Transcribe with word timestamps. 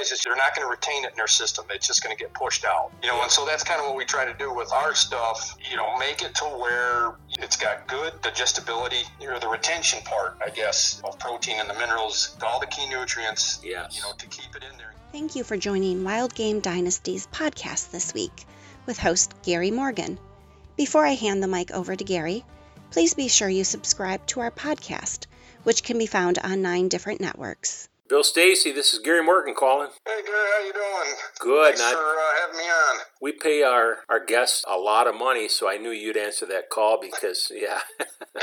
realize 0.00 0.12
is 0.12 0.24
they're 0.24 0.36
not 0.36 0.54
going 0.54 0.66
to 0.66 0.70
retain 0.70 1.04
it 1.04 1.10
in 1.10 1.16
their 1.16 1.26
system. 1.26 1.64
It's 1.70 1.86
just 1.86 2.02
going 2.02 2.16
to 2.16 2.20
get 2.20 2.32
pushed 2.32 2.64
out. 2.64 2.92
You 3.02 3.08
know, 3.08 3.22
and 3.22 3.30
so 3.30 3.44
that's 3.44 3.62
kind 3.62 3.80
of 3.80 3.86
what 3.86 3.96
we 3.96 4.04
try 4.04 4.24
to 4.24 4.34
do 4.34 4.52
with 4.52 4.72
our 4.72 4.94
stuff. 4.94 5.56
You 5.70 5.76
know, 5.76 5.96
make 5.98 6.22
it 6.22 6.34
to 6.36 6.44
where 6.44 7.14
it's 7.38 7.56
got 7.56 7.86
good 7.86 8.20
digestibility 8.22 9.02
or 9.20 9.38
the 9.38 9.48
retention 9.48 10.00
part, 10.04 10.38
I 10.44 10.50
guess, 10.50 11.00
of 11.04 11.18
protein 11.18 11.56
and 11.58 11.68
the 11.68 11.74
minerals, 11.74 12.36
all 12.42 12.60
the 12.60 12.66
key 12.66 12.88
nutrients. 12.88 13.60
Yes. 13.62 13.96
You 13.96 14.02
know, 14.02 14.12
to 14.16 14.26
keep 14.26 14.54
it 14.56 14.62
in 14.70 14.76
there. 14.78 14.94
Thank 15.12 15.36
you 15.36 15.44
for 15.44 15.56
joining 15.56 16.04
Wild 16.04 16.34
Game 16.34 16.60
Dynasty's 16.60 17.26
podcast 17.26 17.90
this 17.90 18.14
week 18.14 18.46
with 18.86 18.98
host 18.98 19.34
Gary 19.42 19.70
Morgan. 19.70 20.18
Before 20.76 21.04
I 21.04 21.14
hand 21.14 21.42
the 21.42 21.48
mic 21.48 21.72
over 21.72 21.94
to 21.94 22.04
Gary, 22.04 22.44
please 22.90 23.14
be 23.14 23.28
sure 23.28 23.48
you 23.48 23.64
subscribe 23.64 24.24
to 24.28 24.40
our 24.40 24.50
podcast, 24.50 25.26
which 25.64 25.82
can 25.82 25.98
be 25.98 26.06
found 26.06 26.38
on 26.38 26.62
nine 26.62 26.88
different 26.88 27.20
networks. 27.20 27.89
Bill 28.10 28.24
Stacy, 28.24 28.72
this 28.72 28.92
is 28.92 28.98
Gary 28.98 29.22
Morgan 29.22 29.54
calling. 29.54 29.86
Hey, 30.04 30.20
Gary, 30.26 30.48
how 30.58 30.66
you 30.66 30.72
doing? 30.72 31.16
Good. 31.38 31.76
Thanks 31.76 31.80
Not, 31.80 31.92
for 31.92 32.00
uh, 32.00 32.40
having 32.40 32.58
me 32.58 32.64
on. 32.64 32.96
we 33.22 33.30
pay 33.30 33.62
our, 33.62 33.98
our 34.08 34.18
guests 34.18 34.64
a 34.68 34.76
lot 34.76 35.06
of 35.06 35.14
money, 35.14 35.46
so 35.46 35.70
I 35.70 35.76
knew 35.76 35.90
you'd 35.90 36.16
answer 36.16 36.44
that 36.46 36.70
call 36.70 36.98
because, 37.00 37.52
yeah. 37.54 37.82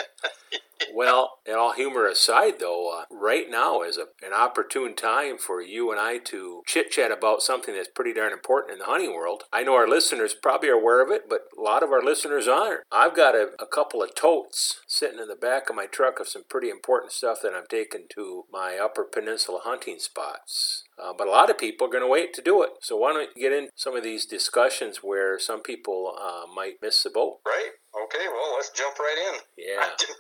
well, 0.94 1.40
and 1.46 1.56
all 1.56 1.74
humor 1.74 2.08
aside, 2.08 2.60
though, 2.60 2.92
uh, 2.92 3.06
right 3.12 3.50
now 3.50 3.82
is 3.82 3.98
a, 3.98 4.06
an 4.26 4.34
opportune 4.34 4.96
time 4.96 5.38
for 5.38 5.62
you 5.62 5.92
and 5.92 6.00
I 6.00 6.18
to 6.20 6.62
chit 6.66 6.92
chat 6.92 7.12
about 7.12 7.42
something 7.42 7.76
that's 7.76 7.90
pretty 7.94 8.14
darn 8.14 8.34
important 8.34 8.74
in 8.74 8.80
the 8.80 8.86
hunting 8.86 9.14
world. 9.14 9.44
I 9.52 9.64
know 9.64 9.76
our 9.76 9.88
listeners 9.88 10.34
probably 10.34 10.70
are 10.70 10.74
aware 10.74 11.04
of 11.04 11.12
it, 11.12 11.30
but 11.30 11.42
a 11.58 11.62
lot 11.62 11.84
of 11.84 11.92
our 11.92 12.04
listeners 12.04 12.48
aren't. 12.48 12.82
I've 12.92 13.16
got 13.16 13.36
a, 13.36 13.50
a 13.60 13.66
couple 13.66 14.02
of 14.02 14.16
totes 14.16 14.82
sitting 14.88 15.20
in 15.20 15.28
the 15.28 15.36
back 15.36 15.70
of 15.70 15.76
my 15.76 15.86
truck 15.86 16.20
of 16.20 16.28
some 16.28 16.44
pretty 16.50 16.70
important 16.70 17.12
stuff 17.12 17.40
that 17.44 17.54
I'm 17.54 17.68
taking 17.70 18.06
to 18.16 18.46
my 18.52 18.78
Upper 18.78 19.04
Peninsula 19.04 19.60
hunting 19.64 20.00
spots. 20.00 20.84
Uh, 20.98 21.14
but 21.16 21.28
a 21.28 21.32
lot 21.32 21.50
of 21.50 21.58
people 21.58 21.86
are 21.88 21.92
going 21.92 22.04
to 22.04 22.10
wait 22.10 22.34
to 22.34 22.42
do 22.42 22.64
it. 22.64 22.72
So 22.82 22.98
why 22.98 23.14
don't 23.14 23.30
you 23.36 23.42
get 23.42 23.54
in 23.54 23.70
some 23.76 23.96
of 23.96 24.04
these 24.04 24.26
discussions 24.26 24.98
where 25.06 25.38
some 25.38 25.62
people 25.62 26.18
uh, 26.18 26.50
might 26.50 26.82
miss 26.82 27.04
the 27.04 27.12
boat? 27.12 27.38
Right. 27.46 27.72
Okay. 27.94 28.26
Well, 28.34 28.54
let's 28.58 28.72
jump 28.74 28.98
right 28.98 29.20
in. 29.30 29.36
Yeah. 29.62 29.82
I 29.86 29.94
can, 29.94 30.16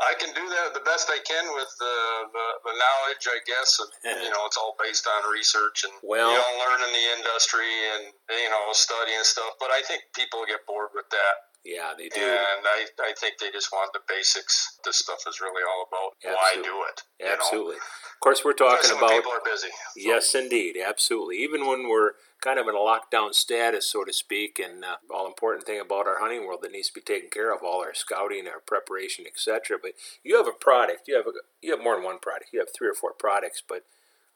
I 0.00 0.12
can 0.20 0.30
do 0.36 0.44
that 0.44 0.76
the 0.76 0.84
best 0.84 1.08
I 1.08 1.16
can 1.24 1.44
with 1.56 1.72
the, 1.80 1.96
the, 2.32 2.46
the 2.68 2.74
knowledge, 2.76 3.24
I 3.24 3.40
guess. 3.48 3.80
Of, 3.80 3.88
you 4.24 4.28
know, 4.28 4.44
it's 4.44 4.56
all 4.60 4.76
based 4.76 5.08
on 5.08 5.32
research 5.32 5.84
and 5.88 5.92
Well- 6.04 6.28
you 6.30 6.36
know, 6.36 6.52
learning 6.60 6.92
the 6.92 7.06
industry 7.20 7.72
and 7.96 8.12
you 8.28 8.50
know, 8.52 8.68
studying 8.72 9.24
stuff. 9.24 9.56
But 9.60 9.72
I 9.72 9.80
think 9.80 10.02
people 10.12 10.44
get 10.44 10.60
bored 10.68 10.92
with 10.92 11.08
that, 11.08 11.34
Yeah, 11.68 11.92
they 11.98 12.08
do. 12.08 12.22
and 12.24 12.64
I, 12.64 12.86
I 12.98 13.12
think 13.20 13.36
they 13.38 13.50
just 13.52 13.68
want 13.70 13.92
the 13.92 14.00
basics. 14.08 14.78
This 14.84 15.00
stuff 15.00 15.18
is 15.28 15.38
really 15.38 15.60
all 15.68 15.84
about 15.84 16.16
why 16.24 16.56
Absolutely. 16.56 16.70
do 16.70 16.76
it. 16.88 17.02
you 17.20 17.26
know? 17.26 17.32
Absolutely. 17.34 17.76
Of 17.76 18.20
course, 18.20 18.42
we're 18.42 18.54
talking 18.54 18.90
about 18.96 19.10
people 19.10 19.32
are 19.32 19.44
busy. 19.44 19.68
So, 19.68 20.00
Yes, 20.00 20.34
indeed, 20.34 20.76
absolutely. 20.80 21.36
Even 21.36 21.66
when 21.66 21.88
we're 21.90 22.12
kind 22.40 22.58
of 22.58 22.68
in 22.68 22.74
a 22.74 22.78
lockdown 22.78 23.34
status, 23.34 23.90
so 23.90 24.02
to 24.04 24.14
speak, 24.14 24.58
and 24.58 24.82
uh, 24.82 24.96
all 25.12 25.26
important 25.26 25.66
thing 25.66 25.78
about 25.78 26.06
our 26.06 26.20
hunting 26.20 26.46
world 26.46 26.60
that 26.62 26.72
needs 26.72 26.88
to 26.88 26.94
be 26.94 27.00
taken 27.02 27.28
care 27.28 27.52
of, 27.52 27.60
all 27.62 27.82
our 27.82 27.92
scouting, 27.94 28.48
our 28.48 28.60
preparation, 28.64 29.26
etc. 29.26 29.76
But 29.80 29.92
you 30.24 30.38
have 30.38 30.48
a 30.48 30.56
product. 30.58 31.02
You 31.06 31.16
have 31.16 31.26
a, 31.26 31.32
you 31.60 31.70
have 31.72 31.84
more 31.84 31.96
than 31.96 32.04
one 32.04 32.18
product. 32.18 32.50
You 32.52 32.60
have 32.60 32.68
three 32.74 32.88
or 32.88 32.94
four 32.94 33.12
products, 33.12 33.62
but 33.66 33.84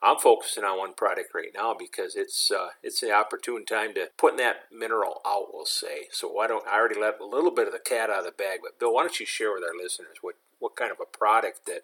I'm 0.03 0.17
focusing 0.17 0.65
on 0.65 0.77
one 0.77 0.93
product 0.93 1.33
right 1.33 1.51
now 1.55 1.73
because 1.77 2.15
it's 2.15 2.51
uh, 2.51 2.69
it's 2.83 2.99
the 2.99 3.13
opportune 3.13 3.65
time 3.65 3.93
to 3.93 4.09
putting 4.17 4.37
that 4.37 4.63
mineral 4.71 5.21
out. 5.25 5.53
We'll 5.53 5.65
say. 5.65 6.07
So 6.11 6.27
why 6.27 6.47
don't 6.47 6.67
I 6.67 6.75
already 6.77 6.99
let 6.99 7.21
a 7.21 7.25
little 7.25 7.51
bit 7.51 7.67
of 7.67 7.73
the 7.73 7.79
cat 7.79 8.09
out 8.09 8.19
of 8.19 8.25
the 8.25 8.31
bag? 8.31 8.59
But 8.61 8.79
Bill, 8.79 8.93
why 8.93 9.03
don't 9.03 9.19
you 9.19 9.25
share 9.25 9.53
with 9.53 9.63
our 9.63 9.81
listeners 9.81 10.17
what 10.21 10.35
what 10.59 10.75
kind 10.75 10.91
of 10.91 10.97
a 11.01 11.17
product 11.17 11.65
that 11.67 11.83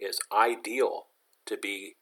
is 0.00 0.18
ideal 0.32 1.06
to 1.46 1.56
be 1.56 1.94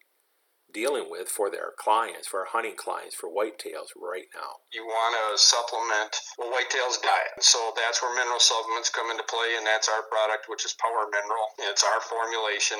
dealing 0.72 1.10
with 1.10 1.28
for 1.28 1.50
their 1.50 1.72
clients, 1.78 2.28
for 2.28 2.40
our 2.40 2.50
hunting 2.50 2.76
clients, 2.76 3.14
for 3.14 3.28
whitetails 3.28 3.90
right 3.96 4.26
now. 4.34 4.62
you 4.72 4.86
want 4.86 5.12
to 5.14 5.38
supplement 5.38 6.12
a 6.38 6.46
whitetail's 6.46 6.98
diet. 6.98 7.38
So 7.40 7.58
that's 7.76 8.02
where 8.02 8.14
mineral 8.14 8.40
supplements 8.40 8.90
come 8.90 9.10
into 9.10 9.26
play, 9.26 9.56
and 9.58 9.66
that's 9.66 9.88
our 9.88 10.02
product, 10.06 10.46
which 10.48 10.64
is 10.64 10.74
Power 10.78 11.06
Mineral. 11.10 11.46
It's 11.70 11.82
our 11.84 12.00
formulation. 12.06 12.78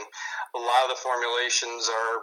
A 0.54 0.60
lot 0.60 0.86
of 0.86 0.96
the 0.96 1.00
formulations 1.02 1.88
are 1.90 2.22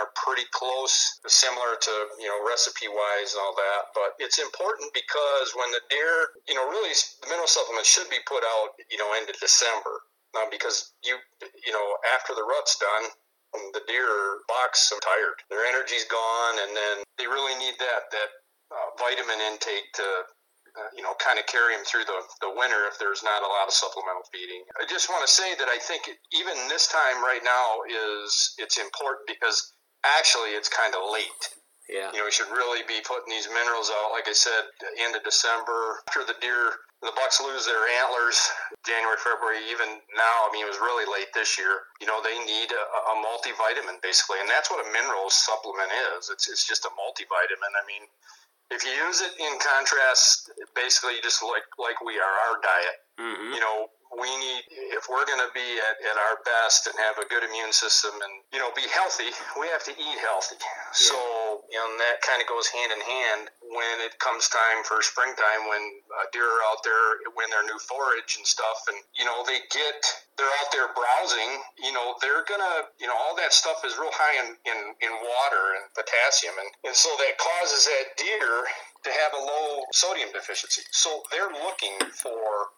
are 0.00 0.08
pretty 0.16 0.48
close, 0.56 1.20
similar 1.28 1.76
to 1.76 1.92
you 2.16 2.28
know 2.28 2.40
recipe 2.48 2.88
wise 2.88 3.36
and 3.36 3.40
all 3.44 3.54
that. 3.56 3.92
But 3.92 4.16
it's 4.18 4.40
important 4.40 4.88
because 4.96 5.52
when 5.52 5.70
the 5.72 5.84
deer, 5.92 6.32
you 6.48 6.56
know, 6.56 6.64
really 6.68 6.92
the 7.20 7.28
mineral 7.28 7.50
supplements 7.50 7.88
should 7.88 8.08
be 8.08 8.20
put 8.24 8.40
out, 8.44 8.72
you 8.90 8.96
know, 8.96 9.12
into 9.20 9.36
December. 9.36 10.08
Now, 10.32 10.48
because 10.48 10.96
you, 11.04 11.16
you 11.64 11.72
know, 11.72 11.86
after 12.16 12.32
the 12.32 12.44
rut's 12.44 12.78
done, 12.80 13.12
the 13.72 13.84
deer 13.88 14.08
are 14.08 14.40
and 14.48 15.00
tired. 15.02 15.38
Their 15.48 15.64
energy's 15.68 16.04
gone, 16.08 16.56
and 16.64 16.72
then 16.76 16.96
they 17.18 17.26
really 17.26 17.56
need 17.60 17.76
that 17.78 18.08
that 18.12 18.30
uh, 18.72 18.88
vitamin 18.98 19.40
intake 19.52 19.92
to. 20.00 20.08
Uh, 20.72 20.88
you 20.96 21.04
know, 21.04 21.12
kind 21.20 21.36
of 21.36 21.44
carry 21.44 21.76
them 21.76 21.84
through 21.84 22.00
the, 22.08 22.16
the 22.40 22.48
winter 22.48 22.88
if 22.88 22.96
there's 22.96 23.20
not 23.20 23.44
a 23.44 23.50
lot 23.60 23.68
of 23.68 23.76
supplemental 23.76 24.24
feeding. 24.32 24.64
I 24.80 24.88
just 24.88 25.12
want 25.12 25.20
to 25.20 25.28
say 25.28 25.52
that 25.60 25.68
I 25.68 25.76
think 25.76 26.08
even 26.32 26.56
this 26.72 26.88
time 26.88 27.20
right 27.20 27.44
now 27.44 27.84
is 27.84 28.56
it's 28.56 28.80
important 28.80 29.28
because 29.28 29.60
actually 30.00 30.56
it's 30.56 30.72
kind 30.72 30.96
of 30.96 31.12
late. 31.12 31.44
Yeah. 31.92 32.08
You 32.16 32.24
know, 32.24 32.24
we 32.24 32.32
should 32.32 32.48
really 32.48 32.80
be 32.88 33.04
putting 33.04 33.28
these 33.28 33.52
minerals 33.52 33.92
out, 33.92 34.16
like 34.16 34.24
I 34.28 34.32
said, 34.32 34.64
end 34.96 35.12
of 35.12 35.20
December. 35.28 36.00
After 36.08 36.24
the 36.24 36.40
deer, 36.40 36.72
the 37.02 37.10
bucks 37.18 37.42
lose 37.42 37.66
their 37.66 37.82
antlers, 37.98 38.38
January, 38.86 39.18
February, 39.18 39.58
even 39.66 39.98
now. 40.14 40.36
I 40.46 40.48
mean, 40.54 40.62
it 40.62 40.70
was 40.70 40.78
really 40.78 41.02
late 41.10 41.34
this 41.34 41.58
year. 41.58 41.90
You 41.98 42.06
know, 42.06 42.22
they 42.22 42.38
need 42.38 42.70
a, 42.70 42.84
a 43.10 43.14
multivitamin 43.18 43.98
basically, 44.00 44.38
and 44.38 44.46
that's 44.46 44.70
what 44.70 44.78
a 44.78 44.88
mineral 44.94 45.26
supplement 45.26 45.90
is. 46.14 46.30
It's 46.30 46.46
it's 46.46 46.62
just 46.62 46.86
a 46.86 46.92
multivitamin. 46.94 47.74
I 47.74 47.84
mean, 47.90 48.06
if 48.70 48.86
you 48.86 48.94
use 48.94 49.18
it 49.20 49.34
in 49.34 49.52
contrast, 49.58 50.54
basically 50.78 51.18
just 51.26 51.42
like 51.42 51.66
like 51.74 51.98
we 52.06 52.22
are 52.22 52.34
our 52.48 52.56
diet. 52.62 52.98
Mm-hmm. 53.18 53.50
You 53.58 53.60
know, 53.60 53.90
we 54.18 54.28
need 54.28 54.62
if 54.92 55.08
we're 55.08 55.24
going 55.24 55.40
to 55.40 55.52
be 55.56 55.64
at, 55.80 55.96
at 56.04 56.16
our 56.28 56.44
best 56.44 56.84
and 56.86 56.94
have 57.00 57.16
a 57.16 57.26
good 57.32 57.42
immune 57.42 57.72
system 57.72 58.12
and 58.12 58.34
you 58.52 58.60
know 58.60 58.68
be 58.76 58.84
healthy, 58.92 59.32
we 59.56 59.66
have 59.72 59.82
to 59.88 59.94
eat 59.96 60.18
healthy. 60.20 60.60
So 60.92 61.16
you 61.72 61.80
know, 61.80 61.88
and 61.88 61.96
that 62.00 62.20
kind 62.20 62.44
of 62.44 62.46
goes 62.46 62.68
hand 62.68 62.92
in 62.92 63.00
hand 63.00 63.42
when 63.72 63.96
it 64.04 64.20
comes 64.20 64.52
time 64.52 64.84
for 64.84 65.00
springtime 65.00 65.64
when 65.68 65.82
uh, 66.12 66.28
deer 66.30 66.44
are 66.44 66.62
out 66.68 66.84
there 66.84 67.24
when 67.32 67.48
their 67.48 67.64
new 67.64 67.80
forage 67.80 68.36
and 68.36 68.44
stuff, 68.44 68.84
and 68.92 68.98
you 69.16 69.24
know 69.24 69.40
they 69.48 69.64
get 69.72 70.00
they're 70.36 70.54
out 70.60 70.70
there 70.72 70.92
browsing. 70.92 71.52
You 71.80 71.96
know, 71.96 72.14
they're 72.20 72.44
gonna 72.44 72.92
you 73.00 73.08
know 73.08 73.16
all 73.16 73.34
that 73.40 73.56
stuff 73.56 73.80
is 73.88 73.96
real 73.96 74.12
high 74.12 74.36
in 74.44 74.48
in, 74.68 74.78
in 75.00 75.12
water 75.24 75.64
and 75.80 75.88
potassium, 75.96 76.54
and 76.60 76.92
and 76.92 76.94
so 76.94 77.08
that 77.16 77.40
causes 77.40 77.88
that 77.88 78.20
deer 78.20 78.68
to 79.04 79.10
have 79.10 79.32
a 79.34 79.42
low 79.42 79.82
sodium 79.92 80.30
deficiency. 80.32 80.82
So 80.92 81.24
they're 81.32 81.50
looking 81.64 81.96
for 82.14 82.70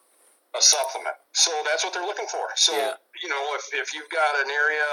a 0.55 0.63
supplement. 0.63 1.17
So 1.35 1.51
that's 1.67 1.83
what 1.83 1.93
they're 1.93 2.07
looking 2.07 2.31
for. 2.31 2.47
So, 2.55 2.73
Yeah. 2.73 2.95
you 3.21 3.29
know, 3.29 3.43
if, 3.59 3.75
if 3.75 3.93
you've 3.93 4.09
got 4.11 4.39
an 4.39 4.51
area, 4.51 4.87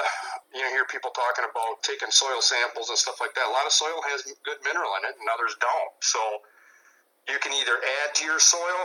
you 0.53 0.61
know, 0.61 0.69
hear 0.73 0.85
people 0.85 1.11
talking 1.13 1.45
about 1.45 1.83
taking 1.83 2.09
soil 2.09 2.41
samples 2.41 2.89
and 2.89 2.97
stuff 2.97 3.21
like 3.21 3.33
that. 3.35 3.45
A 3.45 3.53
lot 3.53 3.65
of 3.65 3.71
soil 3.71 4.01
has 4.09 4.25
good 4.43 4.57
mineral 4.65 4.89
in 4.97 5.05
it 5.05 5.15
and 5.21 5.29
others 5.29 5.55
don't. 5.61 5.93
So 6.01 6.19
you 7.29 7.37
can 7.39 7.53
either 7.53 7.77
add 7.77 8.15
to 8.15 8.25
your 8.25 8.39
soil 8.39 8.81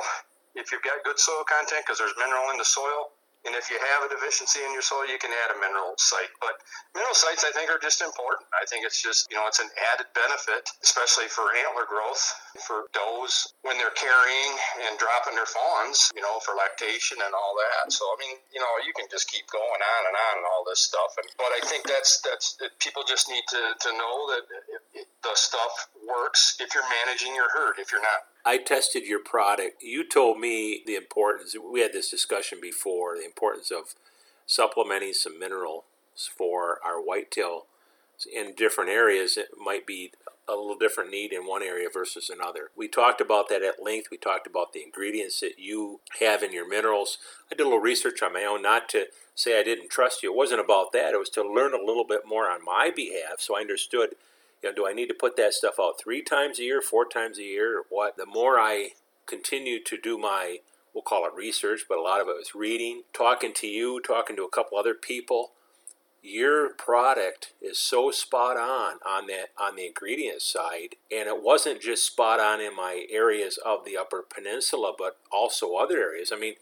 if 0.54 0.70
you've 0.70 0.84
got 0.84 1.00
good 1.04 1.18
soil 1.18 1.44
content 1.48 1.84
because 1.88 1.96
there's 1.98 2.14
mineral 2.20 2.52
in 2.52 2.58
the 2.60 2.68
soil. 2.68 3.15
And 3.46 3.54
if 3.54 3.70
you 3.70 3.78
have 3.78 4.02
a 4.04 4.10
deficiency 4.10 4.58
in 4.66 4.74
your 4.74 4.82
soil, 4.82 5.06
you 5.06 5.22
can 5.22 5.30
add 5.30 5.54
a 5.54 5.58
mineral 5.62 5.94
site. 5.96 6.34
But 6.42 6.58
mineral 6.98 7.14
sites, 7.14 7.46
I 7.46 7.54
think, 7.54 7.70
are 7.70 7.78
just 7.78 8.02
important. 8.02 8.50
I 8.52 8.66
think 8.66 8.82
it's 8.82 8.98
just, 8.98 9.30
you 9.30 9.38
know, 9.38 9.46
it's 9.46 9.62
an 9.62 9.70
added 9.94 10.10
benefit, 10.18 10.66
especially 10.82 11.30
for 11.30 11.54
antler 11.54 11.86
growth, 11.86 12.20
for 12.66 12.90
does 12.90 13.54
when 13.62 13.78
they're 13.78 13.94
carrying 13.94 14.52
and 14.90 14.98
dropping 14.98 15.38
their 15.38 15.46
fawns, 15.46 16.10
you 16.18 16.22
know, 16.26 16.42
for 16.42 16.58
lactation 16.58 17.22
and 17.22 17.32
all 17.32 17.54
that. 17.54 17.94
So, 17.94 18.02
I 18.10 18.16
mean, 18.18 18.36
you 18.50 18.58
know, 18.58 18.72
you 18.82 18.90
can 18.98 19.06
just 19.08 19.30
keep 19.30 19.46
going 19.48 19.82
on 19.82 20.00
and 20.10 20.16
on 20.18 20.34
and 20.42 20.46
all 20.50 20.66
this 20.66 20.82
stuff. 20.82 21.14
And, 21.16 21.30
but 21.38 21.54
I 21.54 21.62
think 21.70 21.86
that's, 21.86 22.18
that's, 22.26 22.58
people 22.82 23.06
just 23.06 23.30
need 23.30 23.46
to, 23.54 23.62
to 23.78 23.90
know 23.94 24.16
that 24.34 24.44
it, 24.50 24.82
it, 25.02 25.06
the 25.22 25.34
stuff 25.38 25.86
works 26.06 26.56
if 26.60 26.74
you're 26.74 26.84
managing 27.04 27.34
your 27.34 27.50
herd. 27.54 27.74
If 27.78 27.92
you're 27.92 28.00
not 28.00 28.26
I 28.46 28.58
tested 28.58 29.04
your 29.04 29.18
product. 29.18 29.82
You 29.82 30.08
told 30.08 30.38
me 30.38 30.82
the 30.86 30.94
importance. 30.94 31.56
We 31.58 31.80
had 31.80 31.92
this 31.92 32.08
discussion 32.08 32.58
before. 32.62 33.16
The 33.16 33.24
importance 33.24 33.72
of 33.72 33.96
supplementing 34.46 35.14
some 35.14 35.38
minerals 35.38 35.82
for 36.14 36.78
our 36.84 37.00
whitetail 37.00 37.66
in 38.32 38.54
different 38.54 38.90
areas. 38.90 39.36
It 39.36 39.48
might 39.58 39.84
be 39.84 40.12
a 40.48 40.52
little 40.52 40.78
different 40.78 41.10
need 41.10 41.32
in 41.32 41.42
one 41.46 41.64
area 41.64 41.88
versus 41.92 42.30
another. 42.30 42.70
We 42.76 42.86
talked 42.86 43.20
about 43.20 43.48
that 43.48 43.64
at 43.64 43.82
length. 43.82 44.08
We 44.12 44.16
talked 44.16 44.46
about 44.46 44.72
the 44.72 44.82
ingredients 44.82 45.40
that 45.40 45.58
you 45.58 45.98
have 46.20 46.44
in 46.44 46.52
your 46.52 46.68
minerals. 46.68 47.18
I 47.50 47.56
did 47.56 47.62
a 47.62 47.64
little 47.64 47.80
research 47.80 48.22
on 48.22 48.32
my 48.32 48.44
own, 48.44 48.62
not 48.62 48.88
to 48.90 49.06
say 49.34 49.58
I 49.58 49.64
didn't 49.64 49.90
trust 49.90 50.22
you. 50.22 50.32
It 50.32 50.36
wasn't 50.36 50.60
about 50.60 50.92
that. 50.92 51.14
It 51.14 51.18
was 51.18 51.30
to 51.30 51.42
learn 51.42 51.74
a 51.74 51.84
little 51.84 52.06
bit 52.06 52.20
more 52.24 52.48
on 52.48 52.64
my 52.64 52.92
behalf 52.94 53.40
so 53.40 53.56
I 53.56 53.60
understood 53.60 54.10
you 54.62 54.70
know, 54.70 54.74
do 54.74 54.86
I 54.86 54.92
need 54.92 55.08
to 55.08 55.14
put 55.14 55.36
that 55.36 55.54
stuff 55.54 55.76
out 55.80 56.00
three 56.02 56.22
times 56.22 56.58
a 56.58 56.62
year, 56.64 56.80
four 56.82 57.04
times 57.06 57.38
a 57.38 57.42
year, 57.42 57.78
or 57.78 57.84
what? 57.90 58.16
The 58.16 58.26
more 58.26 58.58
I 58.58 58.90
continue 59.26 59.82
to 59.84 59.96
do 60.00 60.18
my, 60.18 60.58
we'll 60.94 61.02
call 61.02 61.26
it 61.26 61.32
research, 61.36 61.82
but 61.88 61.98
a 61.98 62.02
lot 62.02 62.20
of 62.20 62.28
it 62.28 62.36
was 62.36 62.54
reading, 62.54 63.02
talking 63.12 63.52
to 63.54 63.66
you, 63.66 64.00
talking 64.00 64.36
to 64.36 64.44
a 64.44 64.50
couple 64.50 64.78
other 64.78 64.94
people. 64.94 65.52
your 66.22 66.70
product 66.70 67.52
is 67.62 67.78
so 67.78 68.10
spot 68.10 68.56
on 68.56 68.98
on 69.06 69.26
that 69.28 69.48
on 69.58 69.76
the 69.76 69.86
ingredient 69.86 70.42
side 70.42 70.96
and 71.10 71.28
it 71.28 71.42
wasn't 71.42 71.80
just 71.80 72.04
spot 72.04 72.40
on 72.40 72.60
in 72.60 72.74
my 72.74 73.06
areas 73.10 73.58
of 73.64 73.84
the 73.84 73.96
upper 73.96 74.22
peninsula 74.22 74.92
but 74.98 75.18
also 75.30 75.74
other 75.76 75.98
areas 75.98 76.32
i 76.34 76.38
mean 76.38 76.54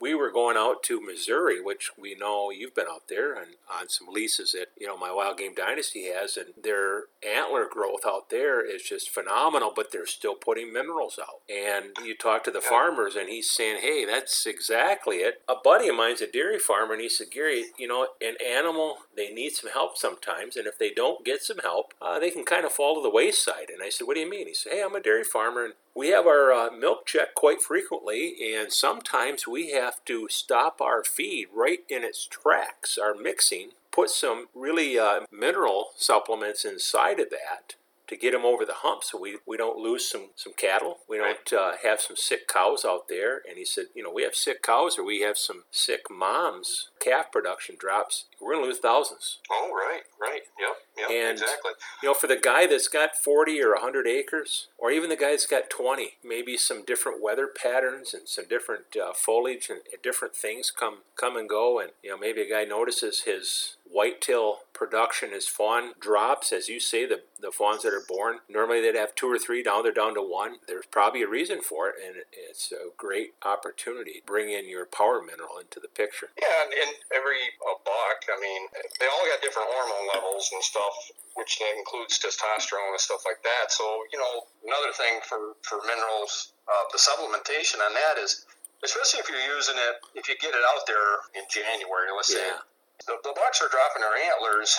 we 0.00 0.14
were 0.14 0.30
going 0.30 0.56
out 0.56 0.82
to 0.84 1.00
Missouri, 1.00 1.60
which 1.60 1.90
we 1.98 2.14
know 2.14 2.50
you've 2.50 2.74
been 2.74 2.86
out 2.90 3.08
there 3.08 3.34
and 3.34 3.56
on 3.70 3.88
some 3.88 4.08
leases 4.08 4.52
that 4.52 4.68
you 4.78 4.86
know 4.86 4.96
my 4.96 5.12
Wild 5.12 5.38
Game 5.38 5.54
Dynasty 5.54 6.06
has, 6.06 6.36
and 6.36 6.54
their 6.60 7.04
antler 7.26 7.66
growth 7.70 8.00
out 8.06 8.30
there 8.30 8.64
is 8.64 8.82
just 8.82 9.10
phenomenal. 9.10 9.72
But 9.74 9.92
they're 9.92 10.06
still 10.06 10.34
putting 10.34 10.72
minerals 10.72 11.18
out. 11.20 11.40
And 11.48 11.96
you 12.04 12.16
talk 12.16 12.44
to 12.44 12.50
the 12.50 12.60
farmers, 12.60 13.14
and 13.14 13.28
he's 13.28 13.50
saying, 13.50 13.82
"Hey, 13.82 14.04
that's 14.04 14.46
exactly 14.46 15.18
it." 15.18 15.42
A 15.48 15.54
buddy 15.54 15.88
of 15.88 15.96
mine's 15.96 16.22
a 16.22 16.26
dairy 16.26 16.58
farmer, 16.58 16.94
and 16.94 17.02
he 17.02 17.08
said, 17.08 17.30
"Gary, 17.30 17.66
you 17.76 17.86
know, 17.86 18.08
an 18.20 18.36
animal 18.44 18.98
they 19.14 19.30
need 19.30 19.50
some 19.50 19.70
help 19.70 19.98
sometimes, 19.98 20.56
and 20.56 20.66
if 20.66 20.78
they 20.78 20.90
don't 20.90 21.24
get 21.24 21.42
some 21.42 21.58
help, 21.58 21.92
uh, 22.00 22.18
they 22.18 22.30
can 22.30 22.44
kind 22.44 22.64
of 22.64 22.72
fall 22.72 22.94
to 22.94 23.02
the 23.02 23.10
wayside." 23.10 23.68
And 23.68 23.82
I 23.82 23.90
said, 23.90 24.06
"What 24.06 24.14
do 24.14 24.20
you 24.20 24.30
mean?" 24.30 24.48
He 24.48 24.54
said, 24.54 24.72
"Hey, 24.72 24.82
I'm 24.82 24.94
a 24.94 25.00
dairy 25.00 25.24
farmer, 25.24 25.64
and 25.64 25.74
we 25.94 26.08
have 26.08 26.26
our 26.26 26.52
uh, 26.52 26.70
milk 26.70 27.06
check 27.06 27.34
quite 27.34 27.60
frequently, 27.60 28.36
and 28.54 28.72
sometimes 28.72 29.46
we 29.46 29.70
have 29.70 30.04
to 30.06 30.28
stop 30.30 30.80
our 30.80 31.02
feed 31.02 31.48
right 31.54 31.80
in 31.88 32.04
its 32.04 32.26
tracks, 32.26 32.96
our 32.96 33.14
mixing, 33.14 33.70
put 33.90 34.10
some 34.10 34.46
really 34.54 34.98
uh, 34.98 35.20
mineral 35.32 35.88
supplements 35.96 36.64
inside 36.64 37.18
of 37.18 37.30
that 37.30 37.74
to 38.10 38.16
get 38.16 38.32
them 38.32 38.44
over 38.44 38.64
the 38.64 38.74
hump 38.78 39.04
so 39.04 39.18
we, 39.18 39.38
we 39.46 39.56
don't 39.56 39.78
lose 39.78 40.10
some, 40.10 40.30
some 40.34 40.52
cattle. 40.52 40.98
We 41.08 41.16
don't 41.16 41.52
uh, 41.52 41.72
have 41.84 42.00
some 42.00 42.16
sick 42.16 42.48
cows 42.48 42.84
out 42.84 43.08
there. 43.08 43.40
And 43.48 43.56
he 43.56 43.64
said, 43.64 43.84
you 43.94 44.02
know, 44.02 44.10
we 44.12 44.24
have 44.24 44.34
sick 44.34 44.62
cows 44.62 44.98
or 44.98 45.04
we 45.04 45.20
have 45.20 45.38
some 45.38 45.62
sick 45.70 46.02
moms, 46.10 46.90
calf 47.00 47.30
production 47.30 47.76
drops. 47.78 48.24
We're 48.40 48.54
going 48.54 48.64
to 48.64 48.68
lose 48.68 48.80
thousands. 48.80 49.38
Oh, 49.50 49.70
right, 49.72 50.02
right. 50.20 50.42
Yep, 50.58 50.76
yep, 50.98 51.10
And- 51.10 51.38
exactly. 51.38 51.72
You 52.02 52.08
know, 52.08 52.14
for 52.14 52.26
the 52.26 52.36
guy 52.36 52.66
that's 52.66 52.88
got 52.88 53.14
40 53.14 53.62
or 53.62 53.74
100 53.74 54.06
acres, 54.08 54.66
or 54.76 54.90
even 54.90 55.08
the 55.08 55.16
guy 55.16 55.30
that's 55.30 55.46
got 55.46 55.70
20, 55.70 56.14
maybe 56.24 56.56
some 56.56 56.84
different 56.84 57.22
weather 57.22 57.46
patterns 57.46 58.12
and 58.12 58.28
some 58.28 58.46
different 58.48 58.96
uh, 58.96 59.12
foliage 59.12 59.68
and, 59.70 59.80
and 59.92 60.02
different 60.02 60.34
things 60.34 60.72
come 60.72 60.98
come 61.16 61.36
and 61.36 61.48
go. 61.48 61.78
And, 61.78 61.90
you 62.02 62.10
know, 62.10 62.18
maybe 62.18 62.40
a 62.42 62.50
guy 62.50 62.64
notices 62.64 63.20
his 63.20 63.76
whitetail 63.90 64.60
production, 64.72 65.30
his 65.30 65.46
fawn 65.48 65.92
drops. 66.00 66.52
As 66.52 66.68
you 66.68 66.78
say, 66.80 67.04
the, 67.06 67.22
the 67.40 67.50
fawns 67.50 67.82
that 67.82 67.92
are 67.92 68.06
born, 68.06 68.38
normally 68.48 68.80
they'd 68.80 68.94
have 68.94 69.14
two 69.14 69.26
or 69.26 69.38
three, 69.38 69.62
now 69.62 69.82
they're 69.82 69.92
down 69.92 70.14
to 70.14 70.22
one. 70.22 70.62
There's 70.66 70.86
probably 70.86 71.22
a 71.22 71.28
reason 71.28 71.60
for 71.60 71.90
it, 71.90 71.96
and 71.98 72.22
it's 72.32 72.72
a 72.72 72.94
great 72.96 73.34
opportunity 73.44 74.22
to 74.22 74.26
bring 74.26 74.50
in 74.50 74.68
your 74.70 74.86
power 74.86 75.20
mineral 75.20 75.58
into 75.58 75.80
the 75.80 75.90
picture. 75.90 76.30
Yeah, 76.38 76.64
and, 76.64 76.72
and 76.72 76.90
every 77.12 77.42
uh, 77.60 77.76
buck, 77.84 78.18
I 78.30 78.38
mean, 78.40 78.70
they 79.02 79.06
all 79.10 79.26
got 79.26 79.42
different 79.42 79.68
hormone 79.68 80.06
levels 80.14 80.48
and 80.54 80.62
stuff, 80.62 81.10
which 81.34 81.58
includes 81.76 82.16
testosterone 82.22 82.94
and 82.94 83.02
stuff 83.02 83.26
like 83.26 83.42
that. 83.42 83.74
So, 83.74 83.84
you 84.14 84.18
know, 84.18 84.46
another 84.64 84.94
thing 84.94 85.18
for, 85.26 85.58
for 85.66 85.82
minerals, 85.84 86.54
uh, 86.70 86.86
the 86.94 86.98
supplementation 87.02 87.82
on 87.82 87.92
that 87.92 88.22
is, 88.22 88.46
especially 88.86 89.20
if 89.20 89.28
you're 89.28 89.56
using 89.56 89.76
it, 89.76 90.00
if 90.14 90.28
you 90.30 90.38
get 90.40 90.54
it 90.54 90.64
out 90.72 90.86
there 90.86 91.26
in 91.36 91.44
January, 91.50 92.14
let's 92.16 92.32
say, 92.32 92.40
Yeah. 92.40 92.64
The, 93.06 93.16
the 93.24 93.32
bucks 93.36 93.60
are 93.62 93.68
dropping 93.70 94.02
their 94.02 94.16
antlers 94.32 94.76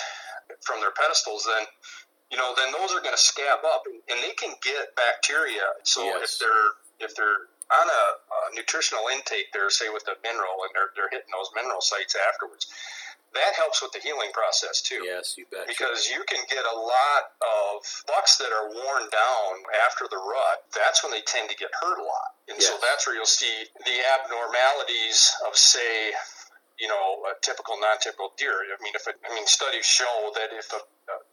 from 0.60 0.80
their 0.80 0.92
pedestals, 0.92 1.46
then 1.46 1.66
you 2.30 2.38
know, 2.40 2.56
then 2.56 2.72
those 2.72 2.96
are 2.96 3.04
going 3.04 3.12
to 3.14 3.20
scab 3.20 3.60
up, 3.60 3.84
and, 3.84 4.00
and 4.08 4.16
they 4.24 4.32
can 4.40 4.56
get 4.64 4.96
bacteria. 4.96 5.68
So 5.84 6.00
Yes. 6.04 6.32
if 6.32 6.32
they're 6.40 6.70
if 7.04 7.10
they're 7.16 7.50
on 7.68 7.86
a, 7.88 8.04
a 8.16 8.38
nutritional 8.56 9.04
intake, 9.12 9.52
there, 9.52 9.68
say 9.68 9.88
with 9.92 10.04
the 10.08 10.16
mineral, 10.24 10.64
and 10.64 10.72
they're 10.72 10.96
they're 10.96 11.12
hitting 11.12 11.28
those 11.32 11.52
mineral 11.52 11.84
sites 11.84 12.16
afterwards, 12.16 12.72
that 13.36 13.52
helps 13.56 13.80
with 13.84 13.92
the 13.92 14.00
healing 14.00 14.32
process 14.32 14.80
too. 14.80 15.04
Yes, 15.04 15.36
you 15.36 15.44
bet. 15.52 15.68
Because 15.68 16.08
you 16.08 16.24
can 16.24 16.40
get 16.48 16.64
a 16.64 16.76
lot 16.76 17.36
of 17.44 17.84
bucks 18.08 18.36
that 18.40 18.48
are 18.52 18.68
worn 18.68 19.04
down 19.12 19.50
after 19.88 20.08
the 20.08 20.16
rut. 20.20 20.64
That's 20.72 21.04
when 21.04 21.12
they 21.12 21.20
tend 21.28 21.48
to 21.52 21.56
get 21.56 21.68
hurt 21.80 22.00
a 22.00 22.04
lot. 22.04 22.32
And 22.48 22.60
so 22.60 22.76
that's 22.80 23.06
where 23.06 23.16
you'll 23.16 23.24
see 23.28 23.64
the 23.84 23.98
abnormalities 24.20 25.32
of, 25.48 25.56
say, 25.56 26.12
you 26.82 26.90
know, 26.90 27.22
a 27.30 27.38
typical, 27.46 27.78
non-typical 27.78 28.34
deer. 28.34 28.66
I 28.66 28.74
mean, 28.82 28.90
if 28.98 29.06
it, 29.06 29.14
I 29.22 29.30
mean, 29.30 29.46
studies 29.46 29.86
show 29.86 30.34
that 30.34 30.50
if 30.50 30.66
a, 30.74 30.82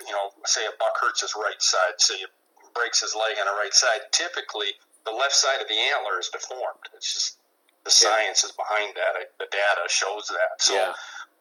you 0.06 0.13
know, 0.13 0.30
say 0.46 0.62
a 0.69 0.74
buck 0.78 0.94
hurts 1.01 1.25
his 1.25 1.34
right 1.34 1.57
side, 1.57 1.98
say 1.98 2.22
it 2.22 2.30
breaks 2.78 3.01
his 3.01 3.18
leg 3.18 3.42
on 3.42 3.50
the 3.50 3.57
right 3.57 3.74
side, 3.74 4.06
typically 4.13 4.78
the 5.10 5.12
left 5.12 5.34
side 5.34 5.57
of 5.57 5.68
the 5.68 5.74
antler 5.74 6.22
is 6.22 6.30
deformed. 6.30 6.86
It's 6.94 7.10
just 7.13 7.42
the 7.84 7.90
science 7.90 8.44
is 8.46 8.54
behind 8.54 8.94
that. 8.94 9.18
I, 9.18 9.24
the 9.42 9.50
data 9.50 9.90
shows 9.90 10.30
that. 10.30 10.62
So, 10.62 10.78
yeah. 10.78 10.94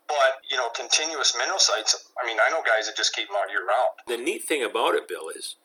but 0.09 0.41
you 0.49 0.57
know, 0.57 0.73
continuous 0.73 1.37
mineral 1.37 1.61
sites. 1.61 2.09
I 2.17 2.27
mean, 2.27 2.39
I 2.41 2.51
know 2.51 2.65
guys 2.65 2.89
that 2.89 2.97
just 2.97 3.15
keep 3.15 3.29
them 3.29 3.37
out 3.37 3.51
year 3.51 3.61
round. 3.61 3.93
the 4.09 4.17
neat 4.17 4.45
thing 4.45 4.65
about 4.65 4.95
it, 4.95 5.07
Bill, 5.07 5.29
is 5.29 5.57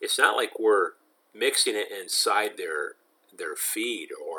it's 0.00 0.18
not 0.18 0.36
like 0.36 0.54
we're 0.58 0.94
mixing 1.34 1.74
it 1.74 1.88
inside 1.90 2.56
their 2.56 2.94
their 3.36 3.56
feed 3.56 4.10
or 4.12 4.31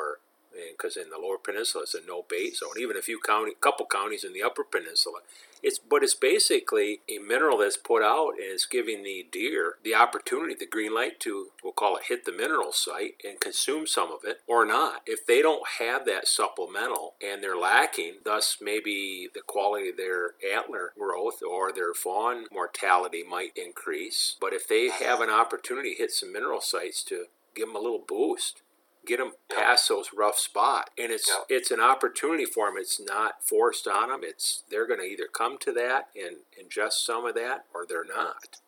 because 0.76 0.96
in 0.96 1.10
the 1.10 1.18
lower 1.18 1.38
peninsula 1.38 1.84
it's 1.84 1.94
a 1.94 2.00
no 2.06 2.24
bait 2.28 2.56
zone. 2.56 2.74
Even 2.80 2.96
a 2.96 3.02
few 3.02 3.20
county, 3.20 3.52
couple 3.60 3.86
counties 3.86 4.24
in 4.24 4.32
the 4.32 4.42
upper 4.42 4.64
peninsula, 4.64 5.20
it's 5.62 5.78
but 5.78 6.02
it's 6.02 6.14
basically 6.14 7.00
a 7.08 7.18
mineral 7.18 7.58
that's 7.58 7.78
put 7.78 8.02
out 8.02 8.32
and 8.32 8.52
it's 8.52 8.66
giving 8.66 9.02
the 9.02 9.26
deer 9.32 9.76
the 9.82 9.94
opportunity, 9.94 10.54
the 10.54 10.66
green 10.66 10.94
light 10.94 11.18
to 11.20 11.48
we'll 11.62 11.72
call 11.72 11.96
it 11.96 12.04
hit 12.08 12.24
the 12.24 12.32
mineral 12.32 12.72
site 12.72 13.14
and 13.24 13.40
consume 13.40 13.86
some 13.86 14.12
of 14.12 14.20
it 14.24 14.40
or 14.46 14.66
not. 14.66 15.02
If 15.06 15.26
they 15.26 15.40
don't 15.40 15.66
have 15.78 16.04
that 16.04 16.28
supplemental 16.28 17.14
and 17.24 17.42
they're 17.42 17.56
lacking, 17.56 18.16
thus 18.24 18.58
maybe 18.60 19.28
the 19.32 19.40
quality 19.40 19.88
of 19.88 19.96
their 19.96 20.34
antler 20.54 20.92
growth 20.98 21.42
or 21.42 21.72
their 21.72 21.94
fawn 21.94 22.44
mortality 22.52 23.24
might 23.28 23.56
increase. 23.56 24.36
But 24.38 24.52
if 24.52 24.68
they 24.68 24.90
have 24.90 25.20
an 25.20 25.30
opportunity 25.30 25.92
to 25.94 25.98
hit 25.98 26.12
some 26.12 26.32
mineral 26.32 26.60
sites 26.60 27.02
to 27.04 27.26
give 27.54 27.68
them 27.68 27.76
a 27.76 27.80
little 27.80 28.04
boost, 28.06 28.60
get 29.06 29.18
them 29.18 29.32
past 29.54 29.88
those 29.88 30.10
rough 30.16 30.38
spots, 30.38 30.90
and 30.98 31.12
it's 31.12 31.30
it's 31.48 31.70
an 31.70 31.80
opportunity 31.80 32.44
for 32.44 32.66
them. 32.66 32.76
It's 32.78 33.00
not 33.00 33.42
forced 33.42 33.86
on 33.86 34.08
them. 34.08 34.20
It's 34.22 34.62
they're 34.70 34.86
going 34.86 35.00
to 35.00 35.06
either 35.06 35.28
come 35.30 35.58
to 35.58 35.72
that 35.72 36.08
and 36.14 36.44
ingest 36.54 37.04
some 37.04 37.26
of 37.26 37.34
that, 37.34 37.64
or 37.74 37.86
they're 37.86 38.04
not. 38.04 38.60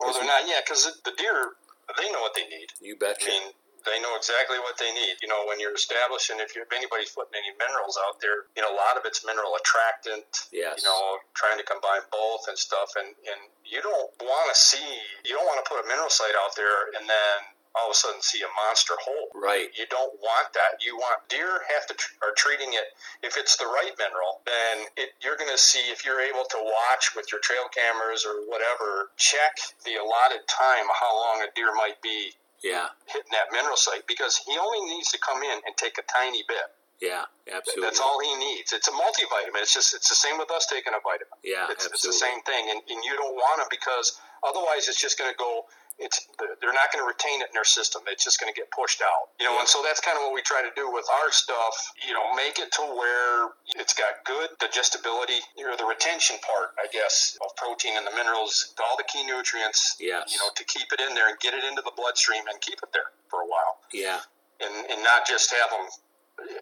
Or 0.00 0.12
they're 0.12 0.24
not, 0.24 0.48
yeah, 0.48 0.60
because 0.64 0.84
the 1.04 1.12
deer 1.16 1.52
they 1.98 2.10
know 2.12 2.20
what 2.20 2.34
they 2.34 2.46
need. 2.46 2.70
You 2.80 2.94
I 3.02 3.14
mean, 3.26 3.50
they 3.86 3.98
know 3.98 4.14
exactly 4.14 4.60
what 4.60 4.76
they 4.76 4.92
need. 4.92 5.16
You 5.22 5.28
know, 5.28 5.48
when 5.48 5.58
you're 5.58 5.74
establishing, 5.74 6.36
if, 6.38 6.54
you, 6.54 6.62
if 6.62 6.70
anybody's 6.70 7.10
putting 7.10 7.34
any 7.34 7.50
minerals 7.56 7.96
out 7.96 8.20
there, 8.20 8.46
you 8.54 8.62
know, 8.62 8.70
a 8.70 8.76
lot 8.76 9.00
of 9.00 9.08
it's 9.08 9.24
mineral 9.24 9.56
attractant. 9.56 10.52
Yes. 10.52 10.80
You 10.80 10.84
know, 10.86 11.18
trying 11.34 11.58
to 11.58 11.66
combine 11.66 12.04
both 12.12 12.46
and 12.48 12.56
stuff, 12.56 12.94
and 12.94 13.08
and 13.26 13.40
you 13.64 13.80
don't 13.80 14.10
want 14.22 14.46
to 14.52 14.56
see, 14.56 14.90
you 15.24 15.34
don't 15.34 15.46
want 15.46 15.62
to 15.62 15.66
put 15.66 15.80
a 15.80 15.86
mineral 15.86 16.10
site 16.10 16.36
out 16.38 16.54
there 16.56 16.90
and 16.98 17.06
then 17.06 17.36
all 17.78 17.86
of 17.88 17.92
a 17.92 17.94
sudden 17.94 18.20
see 18.20 18.42
a 18.42 18.50
monster 18.66 18.94
hole. 18.98 19.28
Right. 19.34 19.70
You 19.78 19.86
don't 19.90 20.14
want 20.18 20.52
that. 20.54 20.82
You 20.84 20.96
want 20.96 21.22
deer 21.28 21.62
have 21.70 21.86
to 21.86 21.94
tr- 21.94 22.14
are 22.22 22.34
treating 22.36 22.74
it. 22.74 22.90
If 23.22 23.36
it's 23.38 23.56
the 23.56 23.66
right 23.66 23.94
mineral, 23.98 24.42
then 24.46 24.86
it, 24.96 25.10
you're 25.22 25.36
going 25.36 25.50
to 25.52 25.58
see 25.60 25.82
if 25.90 26.04
you're 26.04 26.20
able 26.20 26.44
to 26.50 26.58
watch 26.58 27.14
with 27.14 27.30
your 27.30 27.40
trail 27.40 27.70
cameras 27.70 28.26
or 28.26 28.42
whatever. 28.50 29.10
Check 29.16 29.58
the 29.86 29.96
allotted 30.02 30.42
time 30.50 30.86
how 30.98 31.14
long 31.14 31.46
a 31.46 31.50
deer 31.54 31.70
might 31.78 32.02
be 32.02 32.34
Yeah. 32.62 32.90
hitting 33.06 33.30
that 33.32 33.52
mineral 33.54 33.76
site 33.78 34.06
because 34.10 34.36
he 34.36 34.58
only 34.58 34.82
needs 34.90 35.10
to 35.14 35.18
come 35.22 35.42
in 35.42 35.58
and 35.66 35.76
take 35.78 35.96
a 35.98 36.02
tiny 36.10 36.42
bit. 36.48 36.74
Yeah. 37.00 37.24
Absolutely. 37.50 37.82
That's 37.86 38.00
all 38.00 38.20
he 38.20 38.34
needs. 38.36 38.72
It's 38.74 38.86
a 38.88 38.92
multivitamin. 38.92 39.56
It's 39.62 39.72
just 39.72 39.94
it's 39.94 40.08
the 40.10 40.14
same 40.14 40.36
with 40.38 40.50
us 40.50 40.66
taking 40.66 40.92
a 40.92 41.00
vitamin. 41.00 41.32
Yeah. 41.42 41.66
It's, 41.70 41.86
it's 41.86 42.02
the 42.04 42.12
same 42.12 42.42
thing, 42.42 42.68
and, 42.70 42.78
and 42.90 43.00
you 43.04 43.16
don't 43.16 43.34
want 43.34 43.62
it 43.62 43.68
because 43.70 44.20
otherwise 44.44 44.86
it's 44.88 45.00
just 45.00 45.18
going 45.18 45.30
to 45.32 45.36
go. 45.38 45.64
It's 46.00 46.24
they're 46.60 46.72
not 46.72 46.88
going 46.92 47.04
to 47.04 47.08
retain 47.08 47.44
it 47.44 47.52
in 47.52 47.54
their 47.54 47.68
system. 47.68 48.02
It's 48.08 48.24
just 48.24 48.40
going 48.40 48.48
to 48.52 48.56
get 48.56 48.70
pushed 48.72 49.02
out, 49.04 49.36
you 49.38 49.44
know. 49.44 49.58
And 49.60 49.68
so 49.68 49.84
that's 49.84 50.00
kind 50.00 50.16
of 50.16 50.24
what 50.24 50.32
we 50.32 50.40
try 50.40 50.64
to 50.64 50.72
do 50.74 50.88
with 50.90 51.04
our 51.22 51.30
stuff. 51.30 51.76
You 52.06 52.14
know, 52.16 52.24
make 52.34 52.58
it 52.58 52.72
to 52.80 52.82
where 52.96 53.52
it's 53.76 53.92
got 53.92 54.24
good 54.24 54.48
digestibility, 54.58 55.38
you 55.56 55.68
know, 55.68 55.76
the 55.76 55.84
retention 55.84 56.36
part, 56.40 56.72
I 56.80 56.88
guess, 56.90 57.36
of 57.44 57.54
protein 57.56 58.00
and 58.00 58.06
the 58.08 58.16
minerals, 58.16 58.72
all 58.80 58.96
the 58.96 59.04
key 59.04 59.24
nutrients. 59.28 59.96
Yes. 60.00 60.32
You 60.32 60.38
know, 60.40 60.48
to 60.56 60.64
keep 60.64 60.88
it 60.92 61.00
in 61.04 61.14
there 61.14 61.28
and 61.28 61.38
get 61.38 61.52
it 61.54 61.64
into 61.64 61.82
the 61.84 61.92
bloodstream 61.94 62.48
and 62.48 62.56
keep 62.60 62.80
it 62.82 62.90
there 62.96 63.12
for 63.28 63.44
a 63.44 63.46
while, 63.46 63.78
Yeah. 63.92 64.20
and 64.64 64.72
and 64.88 65.04
not 65.04 65.28
just 65.28 65.52
have 65.52 65.68
them 65.70 65.84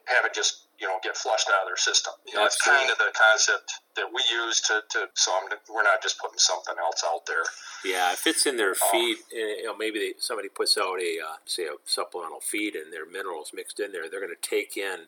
have 0.07 0.25
it 0.25 0.35
just 0.35 0.65
you 0.81 0.87
know 0.87 0.99
get 1.03 1.17
flushed 1.17 1.49
out 1.49 1.63
of 1.63 1.69
their 1.69 1.77
system. 1.77 2.13
You 2.27 2.35
know, 2.35 2.43
that's 2.43 2.61
kind 2.61 2.91
of 2.91 2.99
the 2.99 3.13
concept 3.15 3.73
that 3.97 4.07
we 4.15 4.23
use 4.31 4.61
to, 4.63 4.83
to 4.91 5.09
so 5.15 5.33
I'm, 5.33 5.51
we're 5.73 5.83
not 5.83 6.03
just 6.03 6.19
putting 6.21 6.39
something 6.39 6.75
else 6.79 7.03
out 7.07 7.27
there. 7.27 7.43
Yeah, 7.85 8.13
if 8.13 8.27
it's 8.27 8.47
in 8.47 8.57
their 8.57 8.75
Oh. 8.81 8.89
feed, 8.93 9.19
eh, 9.33 9.61
you 9.61 9.65
know, 9.65 9.77
maybe 9.77 9.99
they, 9.99 10.13
somebody 10.19 10.49
puts 10.49 10.77
out 10.79 11.01
a 11.01 11.19
uh, 11.21 11.37
say 11.45 11.65
a 11.65 11.75
supplemental 11.85 12.41
feed 12.41 12.75
and 12.75 12.93
their 12.93 13.07
minerals 13.07 13.53
mixed 13.55 13.81
in 13.81 13.93
there, 13.93 14.09
they're 14.09 14.21
going 14.21 14.35
to 14.35 14.49
take 14.49 14.77
in 14.77 15.07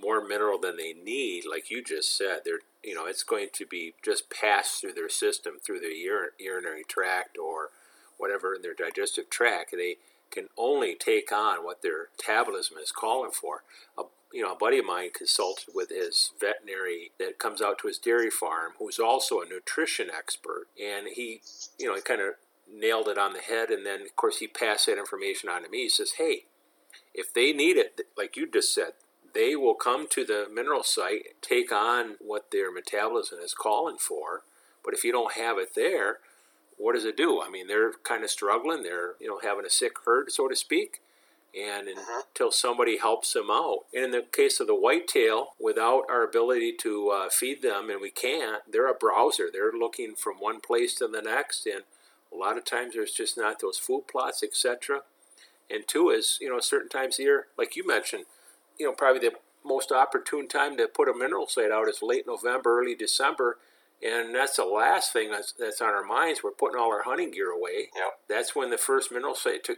more 0.00 0.26
mineral 0.26 0.58
than 0.58 0.76
they 0.76 0.92
need. 0.92 1.44
Like 1.48 1.70
you 1.70 1.82
just 1.84 2.16
said, 2.16 2.40
they're 2.44 2.60
you 2.82 2.94
know 2.94 3.06
it's 3.06 3.22
going 3.22 3.48
to 3.54 3.66
be 3.66 3.94
just 4.04 4.30
passed 4.30 4.80
through 4.80 4.94
their 4.94 5.08
system 5.08 5.54
through 5.64 5.80
their 5.80 5.90
ur- 5.90 6.32
urinary 6.38 6.84
tract 6.88 7.38
or 7.38 7.70
whatever 8.18 8.54
in 8.54 8.62
their 8.62 8.74
digestive 8.74 9.28
tract. 9.30 9.72
They 9.72 9.96
can 10.32 10.48
only 10.56 10.94
take 10.94 11.30
on 11.30 11.64
what 11.64 11.82
their 11.82 12.08
metabolism 12.16 12.78
is 12.78 12.90
calling 12.90 13.30
for. 13.30 13.62
A, 13.98 14.02
you 14.32 14.42
know, 14.42 14.52
a 14.52 14.58
buddy 14.58 14.78
of 14.78 14.86
mine 14.86 15.10
consulted 15.14 15.74
with 15.74 15.90
his 15.90 16.32
veterinary 16.40 17.12
that 17.18 17.38
comes 17.38 17.60
out 17.60 17.78
to 17.80 17.88
his 17.88 17.98
dairy 17.98 18.30
farm, 18.30 18.72
who's 18.78 18.98
also 18.98 19.40
a 19.40 19.48
nutrition 19.48 20.08
expert, 20.10 20.66
and 20.82 21.08
he, 21.14 21.42
you 21.78 21.86
know, 21.86 21.94
he 21.94 22.00
kind 22.00 22.20
of 22.20 22.34
nailed 22.72 23.08
it 23.08 23.18
on 23.18 23.34
the 23.34 23.40
head. 23.40 23.70
And 23.70 23.84
then, 23.84 24.02
of 24.02 24.16
course, 24.16 24.38
he 24.38 24.46
passed 24.46 24.86
that 24.86 24.98
information 24.98 25.48
on 25.48 25.62
to 25.62 25.68
me. 25.68 25.82
He 25.82 25.88
says, 25.88 26.12
"Hey, 26.12 26.46
if 27.14 27.32
they 27.32 27.52
need 27.52 27.76
it, 27.76 28.00
like 28.16 28.36
you 28.36 28.50
just 28.50 28.74
said, 28.74 28.92
they 29.34 29.56
will 29.56 29.74
come 29.74 30.06
to 30.08 30.24
the 30.24 30.46
mineral 30.52 30.82
site, 30.82 31.40
take 31.40 31.72
on 31.72 32.16
what 32.20 32.50
their 32.50 32.72
metabolism 32.72 33.38
is 33.40 33.54
calling 33.54 33.96
for. 33.98 34.42
But 34.84 34.94
if 34.94 35.04
you 35.04 35.12
don't 35.12 35.34
have 35.34 35.58
it 35.58 35.74
there, 35.74 36.18
what 36.82 36.94
does 36.94 37.04
it 37.04 37.16
do? 37.16 37.40
I 37.40 37.48
mean, 37.48 37.66
they're 37.68 37.92
kind 38.04 38.24
of 38.24 38.30
struggling. 38.30 38.82
They're 38.82 39.14
you 39.20 39.28
know 39.28 39.40
having 39.42 39.64
a 39.66 39.70
sick 39.70 39.92
herd, 40.04 40.32
so 40.32 40.48
to 40.48 40.56
speak. 40.56 41.00
And 41.54 41.86
Mm-hmm. 41.88 42.20
until 42.30 42.50
somebody 42.50 42.96
helps 42.96 43.34
them 43.34 43.50
out, 43.50 43.80
and 43.92 44.04
in 44.06 44.10
the 44.10 44.22
case 44.32 44.58
of 44.58 44.66
the 44.66 44.74
whitetail, 44.74 45.48
without 45.60 46.04
our 46.08 46.24
ability 46.24 46.72
to 46.80 47.10
uh, 47.10 47.28
feed 47.28 47.60
them, 47.60 47.90
and 47.90 48.00
we 48.00 48.10
can't, 48.10 48.62
they're 48.70 48.90
a 48.90 48.94
browser. 48.94 49.50
They're 49.52 49.70
looking 49.72 50.14
from 50.14 50.36
one 50.36 50.60
place 50.60 50.94
to 50.94 51.06
the 51.06 51.20
next, 51.20 51.66
and 51.66 51.82
a 52.32 52.36
lot 52.36 52.56
of 52.56 52.64
times 52.64 52.94
there's 52.94 53.12
just 53.12 53.36
not 53.36 53.60
those 53.60 53.76
food 53.78 54.04
plots, 54.10 54.42
etc. 54.42 55.02
And 55.70 55.86
two 55.86 56.08
is, 56.08 56.38
you 56.40 56.48
know, 56.48 56.58
certain 56.60 56.88
times 56.88 57.18
of 57.18 57.24
year, 57.24 57.46
like 57.58 57.76
you 57.76 57.86
mentioned, 57.86 58.24
you 58.78 58.86
know, 58.86 58.92
probably 58.92 59.20
the 59.28 59.36
most 59.62 59.92
opportune 59.92 60.48
time 60.48 60.78
to 60.78 60.88
put 60.88 61.08
a 61.08 61.14
mineral 61.14 61.46
site 61.46 61.70
out 61.70 61.86
is 61.88 62.00
late 62.02 62.26
November, 62.26 62.80
early 62.80 62.94
December. 62.94 63.58
And 64.02 64.34
that's 64.34 64.56
the 64.56 64.64
last 64.64 65.12
thing 65.12 65.30
that's, 65.30 65.52
that's 65.52 65.80
on 65.80 65.90
our 65.90 66.04
minds. 66.04 66.42
We're 66.42 66.50
putting 66.50 66.78
all 66.78 66.92
our 66.92 67.04
hunting 67.04 67.30
gear 67.30 67.50
away. 67.50 67.90
Yep. 67.94 68.12
That's 68.28 68.56
when 68.56 68.70
the 68.70 68.78
first 68.78 69.12
mineral 69.12 69.34
site 69.34 69.64
to, 69.64 69.76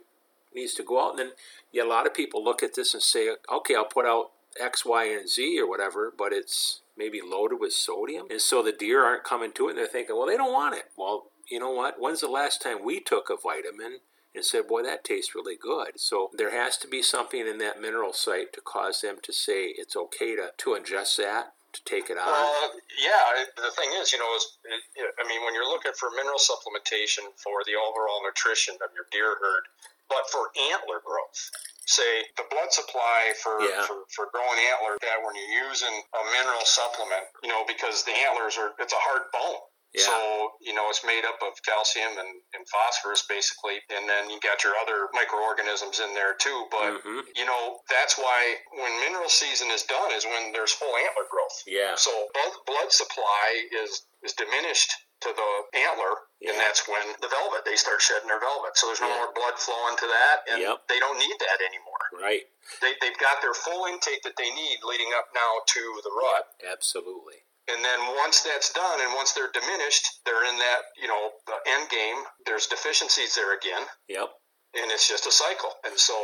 needs 0.55 0.75
to 0.75 0.83
go 0.83 1.05
out. 1.05 1.11
And 1.11 1.19
then 1.19 1.31
yeah, 1.73 1.85
a 1.85 1.85
lot 1.85 2.07
of 2.07 2.15
people 2.15 2.43
look 2.43 2.63
at 2.63 2.75
this 2.75 2.95
and 2.95 3.03
say, 3.03 3.31
okay, 3.53 3.75
I'll 3.75 3.85
put 3.85 4.07
out 4.07 4.31
X, 4.59 4.85
Y, 4.85 5.05
and 5.07 5.29
Z 5.29 5.61
or 5.61 5.69
whatever, 5.69 6.13
but 6.17 6.33
it's 6.33 6.81
maybe 6.97 7.21
loaded 7.25 7.59
with 7.61 7.73
sodium. 7.73 8.27
And 8.31 8.41
so 8.41 8.63
the 8.63 8.73
deer 8.73 9.05
aren't 9.05 9.25
coming 9.25 9.53
to 9.53 9.67
it 9.67 9.71
and 9.71 9.79
they're 9.79 9.87
thinking, 9.87 10.17
well, 10.17 10.27
they 10.27 10.37
don't 10.37 10.53
want 10.53 10.77
it. 10.77 10.85
Well, 10.97 11.25
you 11.51 11.59
know 11.59 11.73
what? 11.73 11.97
When's 11.99 12.21
the 12.21 12.29
last 12.29 12.63
time 12.63 12.85
we 12.85 13.01
took 13.01 13.29
a 13.29 13.37
vitamin 13.37 13.99
and 14.35 14.45
said, 14.45 14.67
boy, 14.69 14.83
that 14.83 15.05
tastes 15.05 15.35
really 15.35 15.57
good? 15.57 16.01
So 16.01 16.31
there 16.37 16.51
has 16.51 16.79
to 16.79 16.89
be 16.89 17.03
something 17.03 17.47
in 17.47 17.59
that 17.59 17.81
mineral 17.81 18.13
site 18.13 18.53
to 18.55 18.61
cause 18.61 19.01
them 19.01 19.17
to 19.23 19.33
say 19.33 19.67
it's 19.77 19.97
okay 19.97 20.37
to, 20.37 20.51
to 20.57 20.71
ingest 20.71 21.17
that, 21.19 21.53
to 21.75 21.83
take 21.85 22.09
it 22.11 22.17
on. 22.17 22.25
Uh, 22.27 22.69
yeah, 22.97 23.45
the 23.59 23.71
thing 23.75 23.91
is, 24.01 24.13
you 24.15 24.19
know, 24.19 24.31
is 24.39 24.47
it, 24.65 24.81
I 25.19 25.27
mean, 25.27 25.43
when 25.45 25.53
you're 25.55 25.69
looking 25.69 25.93
for 25.99 26.11
mineral 26.15 26.39
supplementation 26.39 27.27
for 27.37 27.61
the 27.67 27.75
overall 27.77 28.23
nutrition 28.23 28.75
of 28.81 28.95
your 28.95 29.07
deer 29.11 29.37
herd, 29.43 29.65
but 30.09 30.25
for 30.31 30.49
antler 30.73 31.03
growth, 31.05 31.51
say 31.87 32.25
the 32.37 32.45
blood 32.49 32.71
supply 32.73 33.35
for, 33.43 33.61
Yeah. 33.61 33.83
for, 33.85 34.07
for 34.15 34.31
growing 34.33 34.57
antler, 34.73 34.97
that 35.03 35.19
when 35.21 35.35
you're 35.37 35.69
using 35.69 35.93
a 35.93 36.23
mineral 36.33 36.65
supplement, 36.65 37.27
you 37.43 37.51
know, 37.51 37.65
because 37.67 38.05
the 38.05 38.15
antlers 38.15 38.57
are, 38.57 38.73
it's 38.79 38.93
a 38.95 39.03
hard 39.03 39.29
bone. 39.33 39.61
Yeah. 39.95 40.07
So, 40.11 40.51
you 40.61 40.75
know, 40.75 40.91
it's 40.91 41.05
made 41.07 41.25
up 41.25 41.39
of 41.41 41.55
calcium 41.63 42.19
and, 42.19 42.43
and 42.53 42.67
phosphorus 42.69 43.23
basically. 43.29 43.79
And 43.95 44.09
then 44.09 44.29
you 44.29 44.41
got 44.41 44.65
your 44.65 44.75
other 44.83 45.07
microorganisms 45.15 46.01
in 46.01 46.13
there 46.15 46.35
too. 46.35 46.67
But, 46.71 46.99
Mhm. 47.03 47.23
you 47.37 47.45
know, 47.47 47.79
that's 47.89 48.19
why 48.19 48.57
when 48.73 48.91
mineral 49.01 49.29
season 49.29 49.71
is 49.71 49.85
done 49.85 50.11
is 50.13 50.25
when 50.27 50.51
there's 50.53 50.73
full 50.73 50.95
antler 50.97 51.27
growth. 51.31 51.63
Yeah. 51.67 51.95
So 51.95 52.11
blood, 52.35 52.53
blood 52.67 52.93
supply 52.93 53.69
is 53.73 54.03
is 54.23 54.33
diminished 54.33 54.91
to 55.21 55.33
the 55.33 55.79
antler, 55.79 56.27
Yeah. 56.41 56.51
and 56.53 56.61
that's 56.61 56.89
when 56.89 57.15
the 57.21 57.29
velvet 57.29 57.65
they 57.65 57.77
start 57.77 58.01
shedding 58.03 58.27
their 58.29 58.41
velvet. 58.41 58.77
So 58.77 58.87
there's 58.89 59.01
no 59.01 59.09
Yeah. 59.09 59.17
more 59.19 59.33
blood 59.33 59.59
flowing 59.61 59.97
to 59.99 60.07
that, 60.09 60.45
and 60.49 60.61
Yep. 60.63 60.89
they 60.89 60.99
don't 60.99 61.19
need 61.19 61.39
that 61.39 61.61
anymore. 61.61 62.09
Right. 62.13 62.49
They 62.81 62.95
they've 63.01 63.19
got 63.19 63.41
their 63.43 63.55
full 63.55 63.85
intake 63.87 64.23
that 64.23 64.37
they 64.37 64.51
need 64.51 64.83
leading 64.83 65.13
up 65.15 65.33
now 65.35 65.61
to 65.67 66.01
the 66.03 66.11
rut. 66.11 66.49
Absolutely. 66.65 67.44
And 67.69 67.85
then 67.85 68.01
once 68.21 68.43
that's 68.43 68.73
done, 68.73 69.01
and 69.01 69.15
once 69.17 69.33
they're 69.33 69.51
diminished, 69.53 70.05
they're 70.27 70.45
in 70.45 70.57
that 70.59 70.81
you 71.01 71.09
know 71.09 71.31
the 71.47 71.57
end 71.67 71.89
game. 71.89 72.21
There's 72.47 72.67
deficiencies 72.67 73.35
there 73.35 73.57
again, 73.57 73.83
Yep. 74.09 74.29
and 74.77 74.91
it's 74.93 75.09
just 75.09 75.27
a 75.27 75.33
cycle. 75.33 75.73
And 75.85 75.97
so 75.99 76.15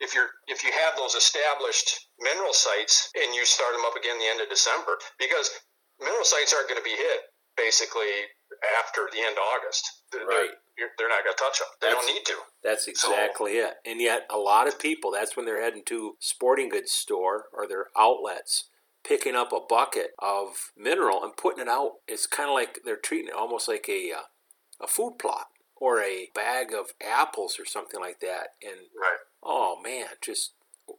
if 0.00 0.14
you're 0.14 0.28
if 0.48 0.62
you 0.64 0.70
have 0.72 0.96
those 0.96 1.14
established 1.14 2.08
mineral 2.20 2.52
sites 2.52 3.08
and 3.16 3.34
you 3.34 3.44
start 3.46 3.72
them 3.72 3.84
up 3.86 3.96
again 3.96 4.18
the 4.18 4.26
end 4.28 4.40
of 4.40 4.48
December, 4.50 4.98
because 5.18 5.48
mineral 6.00 6.24
sites 6.24 6.52
aren't 6.52 6.68
going 6.68 6.80
to 6.80 6.84
be 6.84 6.96
hit 6.96 7.20
basically 7.56 8.12
after 8.78 9.08
the 9.12 9.20
end 9.20 9.36
of 9.36 9.42
August. 9.56 9.84
They're, 10.12 10.26
Right. 10.26 10.50
They're, 10.76 10.88
they're 10.98 11.08
not 11.08 11.22
going 11.24 11.36
to 11.36 11.42
touch 11.42 11.58
them. 11.58 11.68
They 11.80 11.88
That's- 11.88 12.04
don't 12.06 12.14
need 12.14 12.24
to. 12.26 12.36
That's 12.62 12.86
exactly 12.88 13.52
it. 13.58 13.74
And 13.84 14.00
yet, 14.00 14.26
a 14.30 14.38
lot 14.38 14.68
of 14.68 14.78
people, 14.78 15.10
that's 15.10 15.36
when 15.36 15.44
they're 15.46 15.60
heading 15.62 15.82
to 15.86 16.16
sporting 16.18 16.68
goods 16.70 16.92
store 16.92 17.46
or 17.52 17.66
their 17.68 17.86
outlets, 17.96 18.64
picking 19.04 19.34
up 19.34 19.52
a 19.52 19.60
bucket 19.68 20.10
of 20.18 20.72
mineral 20.76 21.22
and 21.22 21.36
putting 21.36 21.60
it 21.62 21.68
out. 21.68 21.92
It's 22.06 22.26
kind 22.26 22.48
of 22.48 22.54
like 22.54 22.80
they're 22.84 22.96
treating 22.96 23.28
it 23.28 23.34
almost 23.34 23.68
like 23.68 23.86
a 23.88 24.12
uh, 24.12 24.22
a 24.80 24.86
food 24.86 25.14
plot 25.20 25.46
or 25.76 26.00
a 26.00 26.28
bag 26.34 26.72
of 26.72 26.92
apples 27.04 27.58
or 27.58 27.64
something 27.64 28.00
like 28.00 28.20
that. 28.20 28.54
And 28.62 28.86
Right. 28.94 29.18
oh 29.42 29.80
man, 29.82 30.06
just 30.20 30.52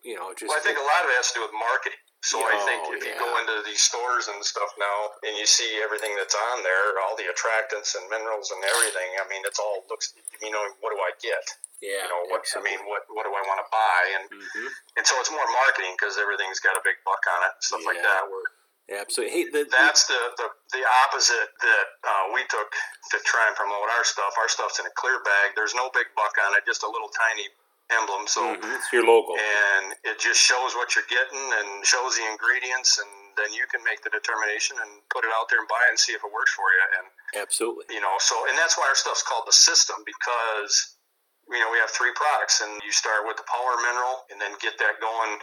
you 0.03 0.15
know, 0.15 0.33
just 0.33 0.49
Well, 0.49 0.57
I 0.57 0.61
think 0.63 0.77
a 0.77 0.81
lot 0.81 1.03
of 1.03 1.09
it 1.09 1.15
has 1.15 1.31
to 1.31 1.39
do 1.39 1.41
with 1.41 1.51
marketing. 1.53 1.99
So 2.23 2.39
I 2.39 2.55
Oh, 2.55 2.63
think 2.63 2.79
if 2.95 3.03
you 3.03 3.11
go 3.19 3.35
into 3.35 3.59
these 3.67 3.83
stores 3.83 4.31
and 4.31 4.39
stuff 4.39 4.71
now, 4.79 5.11
and 5.27 5.35
you 5.35 5.43
see 5.45 5.83
everything 5.83 6.15
that's 6.15 6.33
on 6.55 6.63
there, 6.63 6.95
all 7.03 7.19
the 7.19 7.27
attractants 7.27 7.99
and 7.99 8.07
minerals 8.07 8.47
and 8.55 8.63
everything, 8.63 9.11
I 9.19 9.27
mean, 9.27 9.43
it's 9.43 9.59
all 9.59 9.83
looks. 9.91 10.15
You 10.39 10.49
know, 10.49 10.63
what 10.79 10.95
do 10.95 10.99
I 11.03 11.11
get? 11.19 11.43
yeah, 11.83 12.07
You 12.07 12.15
know, 12.15 12.23
what 12.31 12.47
absolutely. 12.47 12.79
I 12.79 12.79
mean, 12.79 12.81
what 12.87 13.03
what 13.11 13.27
do 13.27 13.31
I 13.35 13.43
want 13.43 13.59
to 13.59 13.67
buy? 13.67 14.01
And 14.15 14.23
Mhm. 14.31 14.67
and 14.95 15.03
so 15.03 15.19
it's 15.19 15.31
more 15.35 15.43
marketing 15.51 15.99
because 15.99 16.15
everything's 16.17 16.63
got 16.63 16.79
a 16.79 16.81
big 16.87 16.95
buck 17.03 17.19
on 17.27 17.43
it, 17.43 17.59
stuff 17.59 17.83
like 17.83 17.99
Yeah. 17.99 18.07
that. 18.23 18.31
Where 18.31 18.47
absolutely. 19.03 19.35
Hey, 19.35 19.43
the, 19.51 19.61
that's 19.67 20.07
the, 20.07 20.15
the 20.39 20.47
the 20.79 20.83
opposite 21.03 21.51
that 21.59 21.87
uh, 22.07 22.23
we 22.31 22.47
took 22.47 22.71
to 23.11 23.19
try 23.27 23.47
and 23.51 23.55
promote 23.59 23.91
our 23.99 24.05
stuff. 24.07 24.31
Our 24.39 24.47
stuff's 24.47 24.79
in 24.79 24.85
a 24.87 24.95
clear 24.95 25.19
bag. 25.27 25.59
There's 25.59 25.75
no 25.75 25.91
big 25.91 26.07
buck 26.15 26.31
on 26.39 26.55
it, 26.55 26.63
just 26.65 26.83
a 26.83 26.89
little 26.89 27.09
tiny 27.11 27.51
emblem. 27.91 28.27
So 28.27 28.55
mhm, 28.55 28.75
it's 28.75 28.87
your 28.93 29.03
logo. 29.05 29.35
and 29.35 29.95
it 30.03 30.19
just 30.19 30.39
shows 30.39 30.75
what 30.75 30.95
you're 30.95 31.07
getting 31.09 31.43
and 31.59 31.85
shows 31.85 32.15
the 32.15 32.25
ingredients, 32.29 32.99
and 32.99 33.09
then 33.35 33.51
you 33.51 33.65
can 33.67 33.83
make 33.83 34.03
the 34.03 34.09
determination 34.13 34.77
and 34.79 35.01
put 35.09 35.25
it 35.25 35.31
out 35.35 35.49
there 35.49 35.59
and 35.59 35.67
buy 35.67 35.81
it 35.87 35.91
and 35.91 35.99
see 35.99 36.13
if 36.13 36.23
it 36.23 36.31
works 36.31 36.53
for 36.53 36.67
you. 36.69 36.83
And 37.01 37.05
Absolutely. 37.43 37.89
you 37.89 38.01
know, 38.01 38.15
so 38.19 38.35
and 38.47 38.55
that's 38.57 38.77
why 38.77 38.87
our 38.87 38.95
stuff's 38.95 39.23
called 39.23 39.45
the 39.47 39.55
system 39.55 39.99
because 40.05 40.95
you 41.49 41.59
know 41.59 41.69
we 41.71 41.77
have 41.83 41.91
three 41.91 42.13
products, 42.15 42.61
and 42.61 42.71
you 42.85 42.91
start 42.91 43.27
with 43.27 43.35
the 43.37 43.47
power 43.49 43.75
mineral, 43.81 44.23
and 44.31 44.39
then 44.39 44.55
get 44.61 44.77
that 44.79 45.01
going. 45.01 45.39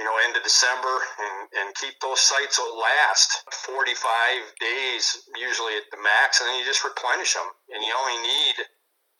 You 0.00 0.08
know, 0.08 0.16
end 0.24 0.32
of 0.34 0.42
December, 0.42 0.88
and, 1.20 1.38
and 1.60 1.74
keep 1.76 1.92
those 2.00 2.16
sites 2.18 2.56
will 2.56 2.80
last 2.80 3.44
45 3.68 3.92
days 4.56 5.28
usually 5.36 5.76
at 5.76 5.84
the 5.92 6.00
max, 6.00 6.40
and 6.40 6.48
then 6.48 6.56
you 6.56 6.64
just 6.64 6.80
replenish 6.80 7.34
them, 7.36 7.44
and 7.68 7.84
you 7.84 7.92
only 8.00 8.16
need 8.24 8.56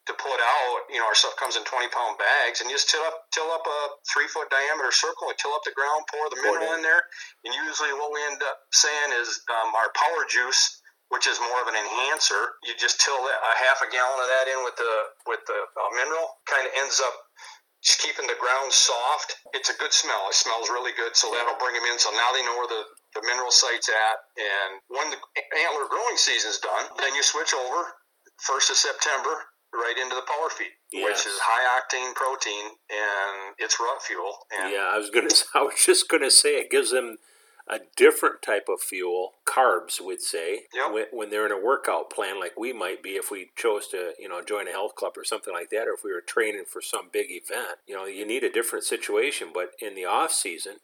to 0.07 0.13
put 0.19 0.35
out, 0.35 0.77
you 0.91 0.99
know, 0.99 1.07
our 1.07 1.15
stuff 1.15 1.39
comes 1.39 1.55
in 1.55 1.63
20 1.63 1.87
pound 1.95 2.19
bags 2.19 2.59
and 2.59 2.67
you 2.67 2.75
just 2.75 2.91
till 2.91 3.03
up, 3.07 3.31
till 3.31 3.47
up 3.55 3.63
a 3.63 3.81
three 4.11 4.27
foot 4.27 4.51
diameter 4.51 4.91
circle 4.91 5.31
and 5.31 5.39
till 5.39 5.55
up 5.55 5.63
the 5.63 5.75
ground, 5.79 6.03
pour 6.11 6.27
the 6.27 6.43
mineral 6.43 6.75
in. 6.75 6.83
in 6.83 6.87
there. 6.87 7.07
And 7.47 7.55
usually 7.55 7.95
what 7.95 8.11
we 8.11 8.19
end 8.27 8.43
up 8.43 8.59
saying 8.75 9.15
is 9.23 9.31
um, 9.47 9.71
our 9.79 9.95
power 9.95 10.27
juice, 10.27 10.83
which 11.15 11.31
is 11.31 11.39
more 11.39 11.61
of 11.63 11.71
an 11.71 11.79
enhancer, 11.79 12.59
you 12.67 12.75
just 12.75 12.99
till 12.99 13.15
that, 13.15 13.39
a 13.47 13.55
half 13.63 13.79
a 13.79 13.89
gallon 13.95 14.19
of 14.19 14.27
that 14.27 14.47
in 14.51 14.59
with 14.67 14.75
the, 14.75 14.95
with 15.31 15.43
the 15.47 15.59
uh, 15.79 15.91
mineral 15.95 16.27
kind 16.51 16.67
of 16.67 16.75
ends 16.83 16.99
up 16.99 17.15
just 17.87 18.03
keeping 18.03 18.27
the 18.27 18.39
ground 18.43 18.75
soft. 18.75 19.39
It's 19.55 19.71
a 19.71 19.77
good 19.79 19.95
smell. 19.95 20.27
It 20.31 20.39
smells 20.39 20.67
really 20.67 20.95
good. 20.99 21.15
So 21.15 21.31
that'll 21.31 21.59
bring 21.63 21.79
them 21.79 21.87
in. 21.87 21.99
So 21.99 22.11
now 22.15 22.31
they 22.35 22.43
know 22.43 22.59
where 22.59 22.71
the, 22.71 22.83
the 23.19 23.23
mineral 23.23 23.55
site's 23.55 23.87
at. 23.91 24.19
And 24.39 24.71
when 24.91 25.15
the 25.15 25.19
antler 25.63 25.87
growing 25.87 26.19
season's 26.19 26.59
done, 26.59 26.91
then 26.99 27.15
you 27.15 27.23
switch 27.23 27.55
over 27.55 27.87
first 28.43 28.71
of 28.71 28.79
September 28.79 29.35
right 29.73 29.95
into 30.01 30.15
the 30.15 30.23
power 30.23 30.51
feed, 30.51 30.73
Yes. 30.93 31.05
which 31.25 31.27
is 31.33 31.39
high 31.43 31.81
octane 31.81 32.15
protein 32.15 32.73
and 32.91 33.55
it's 33.59 33.79
rut 33.81 34.03
fuel. 34.03 34.47
And 34.51 34.73
Yeah, 34.73 34.91
I 34.93 34.99
was 34.99 35.11
gonna. 35.11 35.29
I 35.55 35.63
was 35.63 35.75
just 35.85 36.09
gonna 36.09 36.31
say 36.31 36.57
it 36.59 36.71
gives 36.71 36.91
them 36.91 37.17
a 37.69 37.79
different 37.97 38.43
type 38.43 38.67
of 38.69 38.81
fuel, 38.83 39.35
carbs, 39.47 40.01
we'd 40.01 40.21
say, 40.21 40.67
Yep. 40.75 40.93
when, 40.93 41.07
when 41.13 41.31
they're 41.31 41.47
in 41.47 41.53
a 41.53 41.57
workout 41.59 42.11
plan 42.11 42.41
like 42.41 42.59
we 42.59 42.73
might 42.73 43.03
be 43.05 43.11
if 43.11 43.31
we 43.31 43.51
chose 43.57 43.87
to, 43.89 44.15
you 44.19 44.29
know, 44.29 44.43
join 44.43 44.67
a 44.67 44.73
health 44.73 44.97
club 44.97 45.13
or 45.17 45.23
something 45.25 45.55
like 45.55 45.71
that, 45.71 45.87
or 45.87 45.95
if 45.95 46.03
we 46.05 46.13
were 46.13 46.21
training 46.21 46.65
for 46.69 46.83
some 46.83 47.09
big 47.13 47.27
event. 47.31 47.79
You 47.87 47.95
know, 47.95 48.05
you 48.05 48.27
need 48.27 48.43
a 48.43 48.51
different 48.51 48.85
situation, 48.85 49.51
but 49.55 49.71
in 49.81 49.95
the 49.95 50.05
off 50.05 50.33
season, 50.33 50.79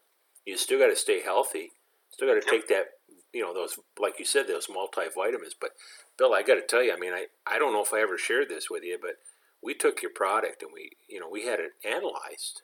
you 0.44 0.56
still 0.56 0.78
got 0.78 0.86
to 0.86 0.96
stay 0.96 1.20
healthy. 1.20 1.72
Still 2.10 2.28
got 2.28 2.40
to 2.40 2.46
Yep. 2.46 2.48
take 2.48 2.68
that, 2.68 2.86
you 3.32 3.42
know, 3.42 3.52
those 3.52 3.78
like 3.98 4.18
you 4.20 4.24
said, 4.24 4.46
those 4.46 4.68
multivitamins. 4.68 5.54
But 5.60 5.72
Bill, 6.18 6.34
I 6.34 6.42
got 6.42 6.56
to 6.56 6.62
tell 6.62 6.82
you, 6.82 6.92
I 6.92 6.98
mean, 6.98 7.12
I 7.12 7.26
I 7.46 7.58
don't 7.58 7.72
know 7.72 7.82
if 7.82 7.94
I 7.94 8.00
ever 8.00 8.18
shared 8.18 8.48
this 8.48 8.68
with 8.68 8.82
you, 8.82 8.98
but 9.00 9.16
we 9.62 9.74
took 9.74 10.02
your 10.02 10.12
product 10.12 10.62
and 10.62 10.72
we, 10.74 10.90
you 11.08 11.20
know, 11.20 11.28
we 11.30 11.46
had 11.46 11.60
it 11.60 11.72
analyzed, 11.84 12.62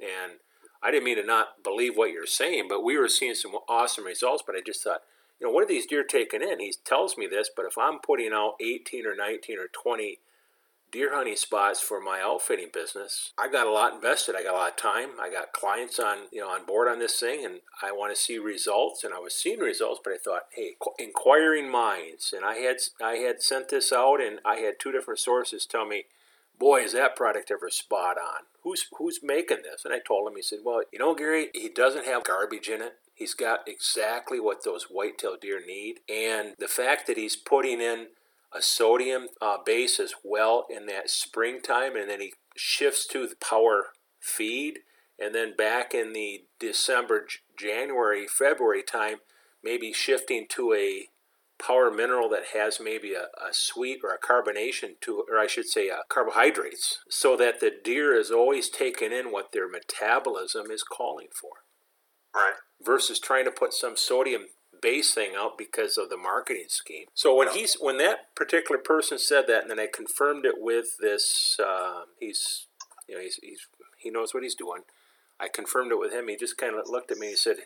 and 0.00 0.40
I 0.82 0.90
didn't 0.90 1.04
mean 1.04 1.16
to 1.16 1.24
not 1.24 1.62
believe 1.64 1.96
what 1.96 2.10
you're 2.10 2.26
saying, 2.26 2.66
but 2.68 2.84
we 2.84 2.98
were 2.98 3.08
seeing 3.08 3.34
some 3.34 3.52
awesome 3.68 4.04
results. 4.04 4.42
But 4.46 4.56
I 4.56 4.60
just 4.64 4.82
thought, 4.82 5.02
you 5.40 5.46
know, 5.46 5.52
what 5.52 5.64
are 5.64 5.68
these 5.68 5.86
deer 5.86 6.04
taking 6.04 6.42
in? 6.42 6.60
He 6.60 6.74
tells 6.84 7.16
me 7.16 7.26
this, 7.26 7.48
but 7.54 7.64
if 7.64 7.78
I'm 7.78 7.98
putting 8.04 8.32
out 8.32 8.54
18 8.60 9.06
or 9.06 9.14
19 9.16 9.58
or 9.58 9.68
20 9.72 10.18
deer 10.96 11.14
hunting 11.14 11.36
spots 11.36 11.78
for 11.78 12.00
my 12.00 12.22
outfitting 12.22 12.70
business. 12.72 13.32
I 13.38 13.48
got 13.50 13.66
a 13.66 13.70
lot 13.70 13.92
invested. 13.92 14.34
I 14.34 14.42
got 14.42 14.54
a 14.54 14.56
lot 14.56 14.70
of 14.70 14.76
time. 14.76 15.10
I 15.20 15.30
got 15.30 15.52
clients 15.52 15.98
on 15.98 16.28
you 16.32 16.40
know 16.40 16.48
on 16.48 16.64
board 16.64 16.88
on 16.88 16.98
this 17.00 17.20
thing, 17.20 17.44
and 17.44 17.60
I 17.82 17.92
want 17.92 18.16
to 18.16 18.20
see 18.20 18.38
results. 18.38 19.04
And 19.04 19.12
I 19.12 19.18
was 19.18 19.34
seeing 19.34 19.60
results, 19.60 20.00
but 20.02 20.14
I 20.14 20.16
thought, 20.16 20.44
hey, 20.54 20.76
inquiring 20.98 21.70
minds. 21.70 22.32
And 22.34 22.46
I 22.46 22.54
had 22.54 22.76
I 23.04 23.16
had 23.16 23.42
sent 23.42 23.68
this 23.68 23.92
out, 23.92 24.22
and 24.22 24.38
I 24.42 24.56
had 24.56 24.80
two 24.80 24.90
different 24.90 25.20
sources 25.20 25.66
tell 25.66 25.84
me, 25.84 26.04
boy, 26.58 26.80
is 26.80 26.94
that 26.94 27.14
product 27.14 27.50
ever 27.50 27.68
spot 27.68 28.16
on? 28.16 28.44
Who's 28.62 28.86
who's 28.96 29.20
making 29.22 29.64
this? 29.64 29.84
And 29.84 29.92
I 29.92 29.98
told 29.98 30.26
him. 30.26 30.36
He 30.36 30.42
said, 30.42 30.60
well, 30.64 30.80
you 30.90 30.98
know, 30.98 31.14
Gary, 31.14 31.48
he 31.52 31.68
doesn't 31.68 32.06
have 32.06 32.24
garbage 32.24 32.70
in 32.70 32.80
it. 32.80 32.94
He's 33.14 33.34
got 33.34 33.68
exactly 33.68 34.40
what 34.40 34.64
those 34.64 34.84
whitetail 34.84 35.36
deer 35.38 35.60
need. 35.64 36.00
And 36.08 36.54
the 36.58 36.68
fact 36.68 37.06
that 37.06 37.18
he's 37.18 37.36
putting 37.36 37.82
in 37.82 38.08
a 38.56 38.62
sodium 38.62 39.28
uh, 39.40 39.58
base 39.64 40.00
as 40.00 40.14
well 40.24 40.66
in 40.70 40.86
that 40.86 41.10
springtime, 41.10 41.96
and 41.96 42.08
then 42.08 42.20
he 42.20 42.32
shifts 42.56 43.06
to 43.08 43.26
the 43.26 43.36
power 43.36 43.88
feed, 44.20 44.80
and 45.18 45.34
then 45.34 45.54
back 45.56 45.94
in 45.94 46.12
the 46.12 46.44
December, 46.58 47.26
January, 47.58 48.26
February 48.26 48.82
time, 48.82 49.18
maybe 49.62 49.92
shifting 49.92 50.46
to 50.48 50.72
a 50.72 51.08
power 51.58 51.90
mineral 51.90 52.28
that 52.28 52.48
has 52.54 52.78
maybe 52.80 53.14
a, 53.14 53.24
a 53.42 53.52
sweet 53.52 54.00
or 54.04 54.10
a 54.10 54.18
carbonation 54.18 55.00
to 55.00 55.24
or 55.30 55.38
I 55.38 55.46
should 55.46 55.66
say 55.66 55.88
uh, 55.88 56.02
carbohydrates 56.08 56.98
so 57.08 57.36
that 57.38 57.60
the 57.60 57.72
deer 57.82 58.14
is 58.14 58.30
always 58.30 58.68
taking 58.68 59.12
in 59.12 59.32
what 59.32 59.52
their 59.52 59.68
metabolism 59.68 60.70
is 60.70 60.82
calling 60.82 61.28
for. 61.32 61.50
Right. 62.34 62.56
Versus 62.84 63.18
trying 63.18 63.46
to 63.46 63.50
put 63.50 63.72
some 63.72 63.96
sodium 63.96 64.48
base 64.80 65.14
thing 65.14 65.32
out 65.36 65.58
because 65.58 65.96
of 65.98 66.08
the 66.10 66.16
marketing 66.16 66.66
scheme. 66.68 67.06
So 67.14 67.34
when 67.34 67.48
he's 67.52 67.74
when 67.80 67.98
that 67.98 68.34
particular 68.34 68.80
person 68.80 69.18
said 69.18 69.46
that, 69.48 69.62
and 69.62 69.70
then 69.70 69.80
I 69.80 69.86
confirmed 69.92 70.44
it 70.44 70.56
with 70.58 70.98
this, 71.00 71.58
uh, 71.64 72.02
he's 72.18 72.66
you 73.08 73.16
know 73.16 73.20
he's, 73.20 73.36
he's 73.42 73.66
he 73.98 74.10
knows 74.10 74.34
what 74.34 74.42
he's 74.42 74.54
doing. 74.54 74.82
I 75.38 75.48
confirmed 75.48 75.92
it 75.92 75.98
with 75.98 76.12
him. 76.12 76.28
He 76.28 76.36
just 76.36 76.56
kind 76.56 76.74
of 76.74 76.88
looked 76.88 77.10
at 77.10 77.18
me. 77.18 77.28
and 77.28 77.38
said, 77.38 77.56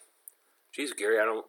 "Geez, 0.73 0.93
Gary, 0.93 1.21
I 1.21 1.25
don't 1.25 1.47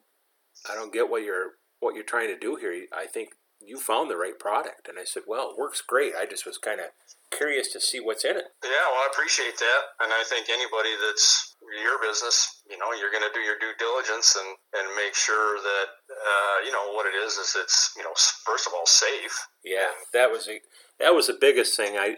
I 0.69 0.75
don't 0.75 0.93
get 0.93 1.09
what 1.09 1.23
you're 1.23 1.51
what 1.79 1.95
you're 1.95 2.03
trying 2.03 2.27
to 2.27 2.37
do 2.37 2.55
here. 2.55 2.85
I 2.95 3.05
think 3.07 3.29
you 3.59 3.79
found 3.79 4.09
the 4.09 4.17
right 4.17 4.37
product." 4.37 4.87
And 4.87 4.99
I 4.99 5.03
said, 5.03 5.23
"Well, 5.27 5.51
it 5.51 5.57
works 5.57 5.81
great. 5.81 6.13
I 6.15 6.25
just 6.25 6.45
was 6.45 6.57
kind 6.57 6.79
of 6.79 6.87
curious 7.31 7.71
to 7.73 7.81
see 7.81 7.99
what's 7.99 8.25
in 8.25 8.37
it." 8.37 8.45
Yeah, 8.63 8.85
well, 8.91 9.01
I 9.01 9.09
appreciate 9.11 9.57
that, 9.57 9.81
and 10.03 10.13
I 10.13 10.23
think 10.27 10.47
anybody 10.49 10.91
that's 11.01 11.55
your 11.79 12.01
business, 12.01 12.61
you 12.69 12.77
know, 12.77 12.91
you're 12.93 13.11
going 13.11 13.23
to 13.23 13.33
do 13.33 13.39
your 13.39 13.57
due 13.59 13.71
diligence 13.79 14.35
and, 14.35 14.57
and 14.75 14.95
make 14.95 15.15
sure 15.15 15.57
that, 15.61 15.87
uh, 16.09 16.65
you 16.65 16.71
know, 16.71 16.93
what 16.93 17.05
it 17.05 17.15
is 17.15 17.33
is 17.37 17.55
it's, 17.57 17.93
you 17.95 18.03
know, 18.03 18.11
first 18.45 18.67
of 18.67 18.73
all, 18.73 18.85
safe. 18.85 19.47
Yeah, 19.63 19.91
that 20.13 20.31
was 20.31 20.47
a, 20.47 20.59
that 20.99 21.15
was 21.15 21.27
the 21.27 21.37
biggest 21.39 21.77
thing. 21.77 21.97
I, 21.97 22.17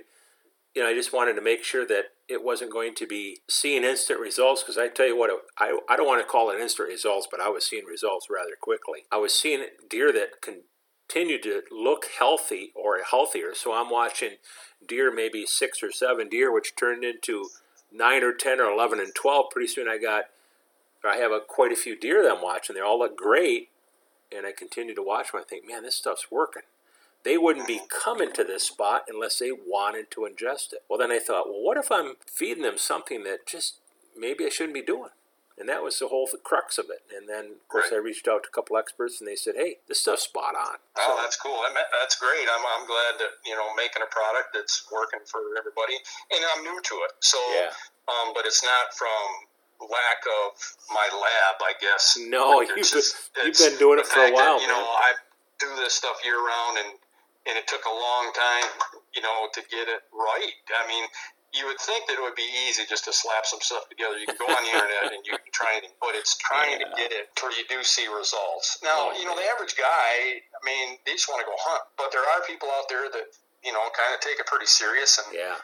you 0.74 0.82
know, 0.82 0.90
I 0.90 0.94
just 0.94 1.14
wanted 1.14 1.36
to 1.36 1.42
make 1.42 1.64
sure 1.64 1.86
that 1.86 2.06
it 2.28 2.44
wasn't 2.44 2.72
going 2.72 2.96
to 2.96 3.06
be 3.06 3.42
seeing 3.48 3.84
instant 3.84 4.20
results 4.20 4.64
because 4.64 4.78
I 4.78 4.88
tell 4.88 5.06
you 5.06 5.18
what, 5.18 5.30
I, 5.60 5.78
I 5.90 5.96
don't 5.96 6.08
want 6.08 6.22
to 6.22 6.28
call 6.28 6.50
it 6.50 6.60
instant 6.60 6.90
results, 6.90 7.28
but 7.30 7.40
I 7.40 7.50
was 7.50 7.66
seeing 7.66 7.86
results 7.86 8.28
rather 8.30 8.58
quickly. 8.60 9.06
I 9.12 9.18
was 9.18 9.34
seeing 9.38 9.64
deer 9.90 10.12
that 10.14 10.42
continued 11.14 11.44
to 11.44 11.62
look 11.72 12.08
healthy 12.18 12.72
or 12.74 13.00
healthier. 13.10 13.54
So 13.54 13.74
I'm 13.74 13.90
watching 13.90 14.32
deer, 14.88 15.14
maybe 15.14 15.46
six 15.46 15.84
or 15.84 15.92
seven 15.92 16.28
deer, 16.28 16.52
which 16.52 16.76
turned 16.76 17.04
into 17.04 17.50
nine 17.92 18.24
or 18.24 18.34
ten 18.34 18.60
or 18.60 18.72
eleven 18.72 19.00
and 19.00 19.14
twelve, 19.14 19.52
pretty 19.52 19.68
soon 19.68 19.88
I 19.88 19.98
got 19.98 20.26
I 21.06 21.18
have 21.18 21.32
a, 21.32 21.40
quite 21.40 21.72
a 21.72 21.76
few 21.76 22.00
deer 22.00 22.24
that 22.24 22.32
I'm 22.32 22.42
watching. 22.42 22.76
They 22.76 22.82
all 22.82 22.98
look 22.98 23.18
great, 23.18 23.70
and 24.36 24.46
I 24.46 24.54
continue 24.54 24.96
to 24.96 25.04
watch 25.04 25.32
them. 25.32 25.42
I 25.42 25.44
think, 25.44 25.68
man, 25.68 25.84
this 25.84 25.96
stuff's 25.96 26.32
working. 26.32 26.64
They 27.24 27.38
wouldn't 27.38 27.68
be 27.68 27.82
coming 27.90 28.32
to 28.34 28.44
this 28.44 28.64
spot 28.64 29.04
unless 29.08 29.40
they 29.40 29.52
wanted 29.52 30.10
to 30.12 30.22
ingest 30.22 30.74
it. 30.74 30.84
Well, 30.90 31.00
then 31.00 31.12
I 31.12 31.20
thought, 31.20 31.48
well, 31.48 31.62
what 31.62 31.78
if 31.78 31.92
I'm 31.92 32.16
feeding 32.26 32.64
them 32.64 32.78
something 32.78 33.24
that 33.24 33.46
just 33.46 33.76
maybe 34.18 34.46
I 34.46 34.50
shouldn't 34.50 34.74
be 34.74 34.82
doing? 34.82 35.10
And 35.54 35.70
that 35.70 35.84
was 35.86 36.00
the 36.00 36.10
whole 36.10 36.28
crux 36.42 36.82
of 36.82 36.90
it. 36.90 37.06
And 37.14 37.30
then, 37.30 37.62
of 37.62 37.68
course, 37.70 37.94
right. 37.94 38.02
I 38.02 38.02
reached 38.02 38.28
out 38.28 38.42
to 38.44 38.50
a 38.50 38.56
couple 38.56 38.74
experts, 38.76 39.22
and 39.22 39.30
they 39.30 39.38
said, 39.38 39.54
"Hey, 39.56 39.78
this 39.88 40.02
stuff's 40.02 40.26
spot 40.26 40.58
on." 40.58 40.82
Oh, 40.98 41.20
that's 41.22 41.38
cool. 41.38 41.62
That's 42.02 42.18
great. 42.18 42.50
I'm, 42.50 42.66
I'm 42.66 42.88
glad 42.90 43.22
that 43.22 43.38
you 43.46 43.54
know 43.54 43.70
making 43.78 44.02
a 44.02 44.10
product 44.10 44.50
that's 44.54 44.90
working 44.90 45.22
for 45.30 45.54
everybody, 45.54 45.94
and 46.34 46.42
I'm 46.42 46.64
new 46.66 46.82
to 46.82 46.96
it. 47.06 47.14
So, 47.22 47.38
yeah. 47.54 47.70
um, 48.10 48.34
but 48.34 48.50
it's 48.50 48.64
not 48.66 48.98
from 48.98 49.90
lack 49.94 50.26
of 50.26 50.58
my 50.90 51.06
lab, 51.14 51.56
I 51.62 51.74
guess. 51.78 52.18
No, 52.18 52.62
you've, 52.66 52.90
just, 52.90 53.34
been, 53.36 53.46
you've 53.46 53.58
been 53.58 53.78
doing 53.78 54.00
it 54.00 54.08
for 54.08 54.26
a 54.26 54.34
while. 54.34 54.58
That, 54.58 54.66
you 54.66 54.74
man. 54.74 54.82
know, 54.82 54.90
I 54.90 55.14
do 55.60 55.70
this 55.78 55.94
stuff 55.94 56.18
year 56.26 56.42
round, 56.42 56.82
and 56.82 56.98
and 57.46 57.58
it 57.58 57.68
took 57.68 57.84
a 57.86 57.94
long 57.94 58.32
time, 58.34 58.70
you 59.16 59.22
know, 59.22 59.48
to 59.54 59.62
get 59.70 59.88
it 59.88 60.02
right. 60.16 60.56
I 60.72 60.88
mean, 60.88 61.06
you 61.54 61.70
would 61.70 61.78
think 61.78 62.10
that 62.10 62.18
it 62.18 62.24
would 62.26 62.36
be 62.36 62.50
easy 62.66 62.82
just 62.90 63.06
to 63.06 63.14
slap 63.14 63.46
some 63.46 63.62
stuff 63.62 63.86
together. 63.86 64.18
You 64.18 64.26
can 64.26 64.42
go 64.42 64.50
on 64.50 64.62
the 64.66 64.74
internet 64.74 65.14
and 65.14 65.22
you 65.22 65.38
can 65.38 65.54
try 65.54 65.78
anything, 65.78 65.94
but 66.02 66.18
it's 66.18 66.34
trying 66.42 66.82
yeah. 66.82 66.90
to 66.90 66.98
get 66.98 67.14
it 67.14 67.30
where 67.46 67.54
you 67.54 67.62
do 67.70 67.86
see 67.86 68.10
results. 68.10 68.82
Now, 68.82 69.14
oh, 69.14 69.18
you 69.18 69.30
know, 69.30 69.38
man. 69.38 69.46
the 69.46 69.48
average 69.54 69.78
guy, 69.78 70.42
I 70.42 70.62
mean, 70.66 70.98
they 71.06 71.14
just 71.14 71.30
want 71.30 71.46
to 71.46 71.48
go 71.48 71.54
hunt, 71.54 71.86
but 71.94 72.10
there 72.10 72.26
are 72.26 72.42
people 72.50 72.74
out 72.74 72.90
there 72.90 73.06
that 73.06 73.38
you 73.62 73.72
know 73.72 73.86
kind 73.94 74.12
of 74.18 74.20
take 74.20 74.42
it 74.42 74.50
pretty 74.50 74.66
serious, 74.66 75.22
and 75.22 75.30
yeah. 75.30 75.62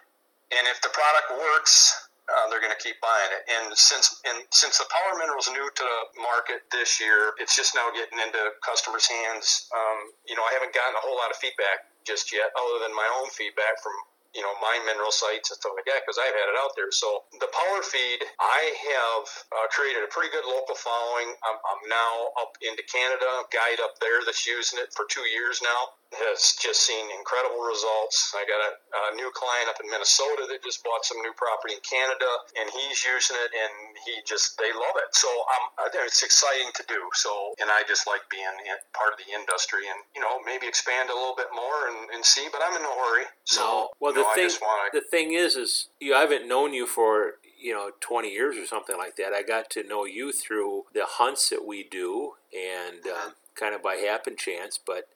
and 0.54 0.64
if 0.70 0.78
the 0.86 0.94
product 0.94 1.34
works, 1.42 2.06
uh, 2.30 2.46
they're 2.54 2.62
going 2.62 2.74
to 2.74 2.84
keep 2.84 3.02
buying 3.02 3.32
it. 3.34 3.44
And 3.50 3.74
since 3.74 4.22
and 4.30 4.46
since 4.54 4.78
the 4.78 4.86
power 4.94 5.18
mineral 5.18 5.42
is 5.42 5.50
new 5.50 5.66
to 5.66 5.84
the 5.84 6.00
market 6.22 6.70
this 6.70 7.02
year, 7.02 7.34
it's 7.42 7.58
just 7.58 7.74
now 7.74 7.90
getting 7.90 8.22
into 8.22 8.54
customers' 8.62 9.10
hands. 9.10 9.66
Um, 9.74 10.14
you 10.30 10.38
know, 10.38 10.46
I 10.46 10.54
haven't 10.54 10.78
gotten 10.78 10.94
a 10.94 11.02
whole 11.02 11.18
lot 11.18 11.34
of 11.34 11.42
feedback 11.42 11.90
just 12.06 12.30
yet, 12.30 12.54
other 12.54 12.78
than 12.86 12.94
my 12.94 13.10
own 13.18 13.34
feedback 13.34 13.82
from 13.82 13.98
you 14.34 14.42
know, 14.42 14.54
mine 14.62 14.86
mineral 14.86 15.12
sites 15.12 15.50
and 15.50 15.58
stuff 15.58 15.74
like 15.76 15.90
that 15.90 16.06
because 16.06 16.22
I've 16.22 16.36
had 16.36 16.50
it 16.50 16.58
out 16.62 16.74
there. 16.78 16.94
So 16.94 17.26
the 17.42 17.50
power 17.50 17.82
feed, 17.82 18.22
I 18.38 18.62
have 18.94 19.26
uh, 19.52 19.66
created 19.74 20.06
a 20.06 20.10
pretty 20.12 20.30
good 20.30 20.46
local 20.46 20.78
following. 20.78 21.34
I'm, 21.46 21.58
I'm 21.58 21.84
now 21.90 22.14
up 22.38 22.54
into 22.62 22.86
Canada, 22.86 23.48
guide 23.50 23.82
up 23.82 23.98
there 24.00 24.22
that's 24.26 24.46
using 24.46 24.78
it 24.80 24.94
for 24.94 25.06
two 25.10 25.26
years 25.26 25.62
now 25.66 25.99
has 26.18 26.58
just 26.58 26.82
seen 26.82 27.06
incredible 27.14 27.62
results. 27.62 28.34
I 28.34 28.42
got 28.50 28.58
a, 28.58 28.72
a, 28.74 29.16
new 29.16 29.30
client 29.38 29.70
up 29.70 29.78
in 29.78 29.90
Minnesota 29.90 30.50
that 30.50 30.66
just 30.66 30.82
bought 30.82 31.06
some 31.06 31.22
new 31.22 31.34
property 31.38 31.78
in 31.78 31.84
Canada, 31.86 32.30
and 32.58 32.66
he's 32.74 33.06
using 33.06 33.38
it, 33.38 33.52
and 33.54 33.74
he 34.06 34.18
just 34.26 34.58
they 34.58 34.74
love 34.74 34.98
it. 34.98 35.14
So 35.14 35.30
um, 35.30 35.86
it's 36.06 36.24
exciting 36.24 36.74
to 36.76 36.84
do. 36.90 36.98
So, 37.14 37.54
and 37.62 37.70
I 37.70 37.86
just 37.86 38.08
like 38.10 38.26
being 38.34 38.50
part 38.98 39.14
of 39.14 39.22
the 39.22 39.30
industry, 39.30 39.86
and 39.86 40.02
you 40.18 40.22
know 40.22 40.42
maybe 40.46 40.66
expand 40.66 41.10
a 41.10 41.16
little 41.16 41.38
bit 41.38 41.54
more 41.54 41.94
and, 41.94 42.10
and 42.10 42.26
see. 42.26 42.50
But 42.52 42.62
I'm 42.66 42.76
in 42.76 42.82
no 42.82 42.94
hurry. 42.94 43.30
So, 43.46 43.62
no. 43.62 43.90
well, 44.02 44.14
the 44.14 44.26
know, 44.26 44.34
thing 44.34 44.50
wanna... 44.62 44.90
the 44.94 45.06
thing 45.06 45.34
is, 45.34 45.56
is 45.56 45.94
you 46.00 46.16
I 46.16 46.26
haven't 46.26 46.48
known 46.48 46.74
you 46.74 46.88
for 46.88 47.38
you 47.60 47.74
know 47.74 47.92
20 48.02 48.30
years 48.30 48.58
or 48.58 48.66
something 48.66 48.98
like 48.98 49.16
that. 49.18 49.34
I 49.34 49.44
got 49.44 49.70
to 49.78 49.84
know 49.86 50.06
you 50.06 50.32
through 50.32 50.90
the 50.94 51.06
hunts 51.06 51.50
that 51.50 51.66
we 51.66 51.84
do, 51.84 52.34
and 52.50 53.06
uh, 53.06 53.38
kind 53.54 53.76
of 53.76 53.84
by 53.84 53.96
happen 53.96 54.36
chance, 54.38 54.80
but 54.84 55.10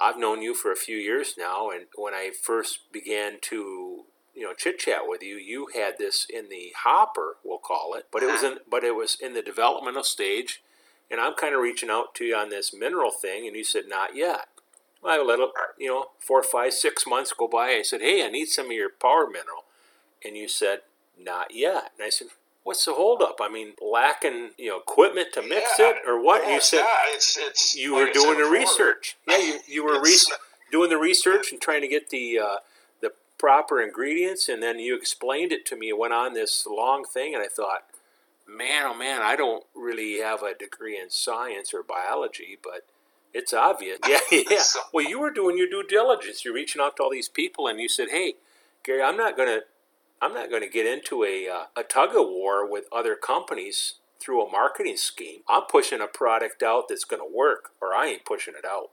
I've 0.00 0.18
known 0.18 0.40
you 0.40 0.54
for 0.54 0.72
a 0.72 0.76
few 0.76 0.96
years 0.96 1.34
now, 1.36 1.70
and 1.70 1.86
when 1.94 2.14
I 2.14 2.30
first 2.42 2.90
began 2.92 3.38
to 3.42 4.04
you 4.34 4.42
know 4.42 4.54
chit 4.54 4.78
chat 4.78 5.02
with 5.06 5.22
you, 5.22 5.36
you 5.36 5.68
had 5.74 5.98
this 5.98 6.26
in 6.32 6.48
the 6.48 6.72
hopper, 6.82 7.36
we'll 7.44 7.58
call 7.58 7.94
it, 7.94 8.06
but 8.10 8.22
it 8.22 8.32
was 8.32 8.42
uh-huh. 8.42 8.52
in 8.52 8.58
but 8.70 8.84
it 8.84 8.94
was 8.94 9.16
in 9.20 9.34
the 9.34 9.42
developmental 9.42 10.04
stage, 10.04 10.62
and 11.10 11.20
I'm 11.20 11.34
kind 11.34 11.54
of 11.54 11.60
reaching 11.60 11.90
out 11.90 12.14
to 12.16 12.24
you 12.24 12.34
on 12.34 12.48
this 12.48 12.72
mineral 12.72 13.10
thing, 13.10 13.46
and 13.46 13.54
you 13.54 13.64
said 13.64 13.84
not 13.88 14.16
yet. 14.16 14.46
Well, 15.02 15.20
I 15.20 15.22
let 15.22 15.38
it, 15.38 15.50
you 15.78 15.88
know 15.88 16.06
four, 16.18 16.42
five, 16.42 16.72
six 16.72 17.06
months 17.06 17.32
go 17.32 17.48
by. 17.48 17.68
I 17.68 17.82
said, 17.82 18.00
hey, 18.00 18.24
I 18.24 18.30
need 18.30 18.46
some 18.46 18.66
of 18.66 18.72
your 18.72 18.90
power 18.90 19.26
mineral, 19.26 19.64
and 20.24 20.36
you 20.36 20.48
said 20.48 20.80
not 21.18 21.54
yet, 21.54 21.92
and 21.98 22.06
I 22.06 22.10
said, 22.10 22.28
what's 22.62 22.84
the 22.84 22.94
holdup? 22.94 23.36
I 23.40 23.48
mean, 23.48 23.72
lacking 23.80 24.50
you 24.58 24.70
know 24.70 24.78
equipment 24.78 25.28
to 25.34 25.42
mix 25.42 25.78
yeah, 25.78 25.90
it, 25.90 25.96
or 26.06 26.22
what? 26.22 26.42
Yeah, 26.44 26.54
you 26.54 26.60
said 26.60 26.84
it's, 27.08 27.38
it's, 27.38 27.76
you 27.76 27.94
like 27.94 28.08
were 28.08 28.12
doing 28.12 28.38
the 28.38 28.48
research. 28.48 29.16
Yeah, 29.28 29.38
you, 29.38 29.58
you 29.66 29.84
were 29.84 30.00
re- 30.00 30.16
doing 30.70 30.90
the 30.90 30.98
research 30.98 31.52
and 31.52 31.60
trying 31.60 31.82
to 31.82 31.88
get 31.88 32.10
the 32.10 32.38
uh, 32.38 32.56
the 33.00 33.12
proper 33.38 33.80
ingredients, 33.80 34.48
and 34.48 34.62
then 34.62 34.78
you 34.78 34.96
explained 34.96 35.52
it 35.52 35.66
to 35.66 35.76
me. 35.76 35.88
It 35.88 35.98
went 35.98 36.12
on 36.12 36.34
this 36.34 36.66
long 36.66 37.04
thing, 37.04 37.34
and 37.34 37.42
I 37.42 37.48
thought, 37.48 37.84
man, 38.48 38.84
oh 38.86 38.94
man, 38.94 39.22
I 39.22 39.36
don't 39.36 39.64
really 39.74 40.18
have 40.18 40.42
a 40.42 40.54
degree 40.54 40.98
in 40.98 41.10
science 41.10 41.72
or 41.74 41.82
biology, 41.82 42.58
but 42.62 42.86
it's 43.32 43.52
obvious. 43.52 43.98
Yeah, 44.08 44.18
yeah. 44.30 44.62
Well, 44.92 45.08
you 45.08 45.20
were 45.20 45.30
doing 45.30 45.56
your 45.56 45.68
due 45.68 45.84
diligence. 45.88 46.44
You're 46.44 46.54
reaching 46.54 46.80
out 46.82 46.96
to 46.96 47.02
all 47.02 47.10
these 47.10 47.28
people, 47.28 47.66
and 47.66 47.80
you 47.80 47.88
said, 47.88 48.08
hey. 48.10 48.34
Gary, 48.82 49.02
I'm 49.02 49.16
not 49.18 49.36
going 49.36 49.48
to 49.48 49.60
I'm 50.22 50.34
not 50.34 50.50
going 50.50 50.62
to 50.62 50.68
get 50.68 50.86
into 50.86 51.24
a, 51.24 51.48
uh, 51.48 51.64
a 51.76 51.82
tug 51.82 52.10
of 52.10 52.28
war 52.28 52.70
with 52.70 52.84
other 52.92 53.14
companies 53.14 53.94
through 54.20 54.46
a 54.46 54.50
marketing 54.50 54.96
scheme. 54.98 55.40
I'm 55.48 55.62
pushing 55.62 56.00
a 56.00 56.06
product 56.06 56.62
out 56.62 56.88
that's 56.88 57.04
going 57.04 57.22
to 57.22 57.36
work, 57.36 57.70
or 57.80 57.94
I 57.94 58.08
ain't 58.08 58.24
pushing 58.24 58.54
it 58.56 58.64
out. 58.64 58.90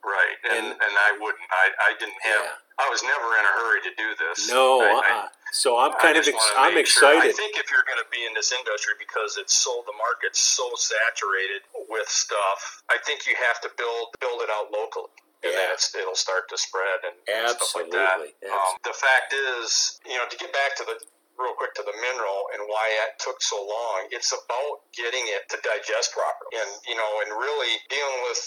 Right, 0.00 0.40
and 0.48 0.64
and, 0.64 0.66
and 0.72 0.94
I 0.96 1.12
wouldn't. 1.20 1.44
I, 1.52 1.92
I 1.92 1.98
didn't 2.00 2.16
have. 2.24 2.40
Yeah. 2.40 2.80
I 2.80 2.88
was 2.88 3.04
never 3.04 3.28
in 3.36 3.44
a 3.44 3.52
hurry 3.60 3.80
to 3.84 3.92
do 4.00 4.08
this. 4.16 4.48
No, 4.48 4.80
I, 4.80 4.96
uh-uh. 4.96 5.28
so 5.52 5.76
I'm 5.76 5.92
kind 6.00 6.16
of 6.16 6.24
ex- 6.24 6.56
I'm 6.56 6.78
excited. 6.78 7.20
Sure. 7.20 7.28
I 7.28 7.36
think 7.36 7.60
if 7.60 7.68
you're 7.68 7.84
going 7.84 8.00
to 8.00 8.08
be 8.08 8.24
in 8.24 8.32
this 8.32 8.48
industry 8.48 8.96
because 8.96 9.36
it's 9.36 9.52
so 9.52 9.84
the 9.84 9.92
market's 10.00 10.40
so 10.40 10.72
saturated 10.72 11.68
with 11.92 12.08
stuff, 12.08 12.80
I 12.88 12.96
think 13.04 13.28
you 13.28 13.36
have 13.36 13.60
to 13.60 13.68
build 13.76 14.16
build 14.24 14.40
it 14.40 14.48
out 14.48 14.72
locally. 14.72 15.12
And 15.42 15.52
then 15.52 15.68
Yeah. 15.68 15.72
it's, 15.74 15.94
it'll 15.94 16.14
start 16.18 16.48
to 16.50 16.58
spread 16.58 17.00
and, 17.04 17.16
and 17.28 17.56
stuff 17.56 17.74
like 17.76 17.90
that. 17.92 18.20
Um, 18.50 18.76
the 18.84 18.92
fact 18.92 19.32
is, 19.32 20.00
you 20.04 20.16
know, 20.16 20.26
to 20.28 20.36
get 20.36 20.52
back 20.52 20.76
to 20.76 20.84
the 20.84 20.96
real 21.40 21.56
quick 21.56 21.72
to 21.72 21.82
the 21.82 21.96
mineral 21.96 22.52
and 22.52 22.60
why 22.68 22.84
it 23.08 23.16
took 23.18 23.40
so 23.40 23.56
long, 23.56 24.08
it's 24.12 24.28
about 24.32 24.84
getting 24.92 25.24
it 25.32 25.48
to 25.48 25.56
digest 25.64 26.12
properly, 26.12 26.52
and 26.60 26.70
you 26.84 26.92
know, 26.94 27.10
and 27.24 27.32
really 27.40 27.80
dealing 27.88 28.20
with 28.28 28.42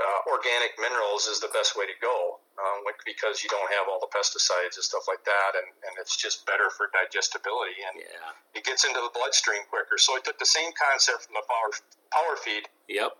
uh, 0.00 0.20
organic 0.32 0.72
minerals 0.80 1.28
is 1.28 1.38
the 1.44 1.52
best 1.52 1.76
way 1.76 1.84
to 1.84 1.92
go. 2.00 2.40
Um, 2.54 2.86
like 2.86 2.96
because 3.04 3.42
you 3.42 3.50
don't 3.50 3.66
have 3.76 3.90
all 3.90 3.98
the 3.98 4.08
pesticides 4.14 4.78
and 4.78 4.84
stuff 4.86 5.04
like 5.10 5.20
that, 5.26 5.52
and, 5.58 5.66
and 5.84 5.92
it's 6.00 6.16
just 6.16 6.46
better 6.46 6.70
for 6.70 6.86
digestibility 6.94 7.82
and 7.82 7.98
Yeah. 8.00 8.30
it 8.54 8.62
gets 8.64 8.86
into 8.86 9.02
the 9.02 9.10
bloodstream 9.12 9.66
quicker. 9.68 9.98
So 9.98 10.14
I 10.16 10.20
took 10.22 10.38
the 10.38 10.46
same 10.46 10.70
concept 10.78 11.26
from 11.26 11.34
the 11.34 11.42
power 11.50 11.70
power 12.14 12.36
feed. 12.38 12.70
Yep. 12.88 13.18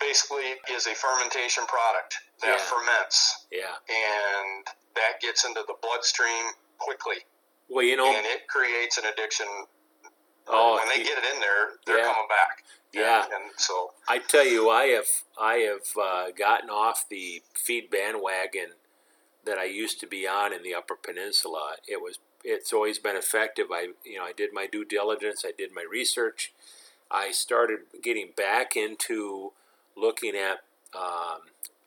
Basically, 0.00 0.54
is 0.70 0.86
a 0.86 0.94
fermentation 0.94 1.64
product 1.66 2.18
that 2.40 2.58
Yeah. 2.58 2.64
ferments 2.64 3.46
Yeah. 3.50 3.76
and 3.88 4.66
that 4.94 5.20
gets 5.20 5.44
into 5.44 5.62
the 5.62 5.74
bloodstream 5.74 6.52
quickly, 6.78 7.24
Well, 7.68 7.84
you 7.84 7.96
know, 7.96 8.06
and 8.06 8.26
it 8.26 8.46
creates 8.48 8.98
an 8.98 9.06
addiction. 9.06 9.66
Oh, 10.48 10.76
when 10.76 10.88
they 10.88 11.02
get 11.02 11.18
it 11.18 11.24
in 11.34 11.40
there, 11.40 11.78
they're 11.86 11.98
Yeah. 11.98 12.12
coming 12.12 12.28
back. 12.28 12.64
Yeah. 12.92 13.24
and, 13.24 13.32
and 13.32 13.60
so 13.60 13.92
I 14.08 14.18
tell 14.20 14.44
you, 14.46 14.70
I 14.70 14.86
have 14.88 15.08
I 15.36 15.56
have 15.58 15.96
uh, 16.00 16.30
gotten 16.30 16.70
off 16.70 17.08
the 17.08 17.42
feed 17.54 17.90
bandwagon 17.90 18.74
that 19.44 19.58
I 19.58 19.64
used 19.64 20.00
to 20.00 20.06
be 20.06 20.26
on 20.26 20.52
in 20.52 20.62
the 20.62 20.74
Upper 20.74 20.96
Peninsula. 20.96 21.76
It 21.86 22.00
was 22.00 22.18
it's 22.44 22.72
always 22.72 22.98
been 22.98 23.16
effective. 23.16 23.70
I 23.72 23.88
you 24.04 24.18
know 24.18 24.24
I 24.24 24.32
did 24.32 24.52
my 24.52 24.66
due 24.66 24.84
diligence. 24.84 25.44
I 25.44 25.52
did 25.52 25.72
my 25.72 25.82
research. 25.82 26.52
I 27.10 27.32
started 27.32 27.80
getting 28.02 28.32
back 28.32 28.76
into 28.76 29.52
looking 29.96 30.34
at 30.34 30.58
um, 30.94 31.40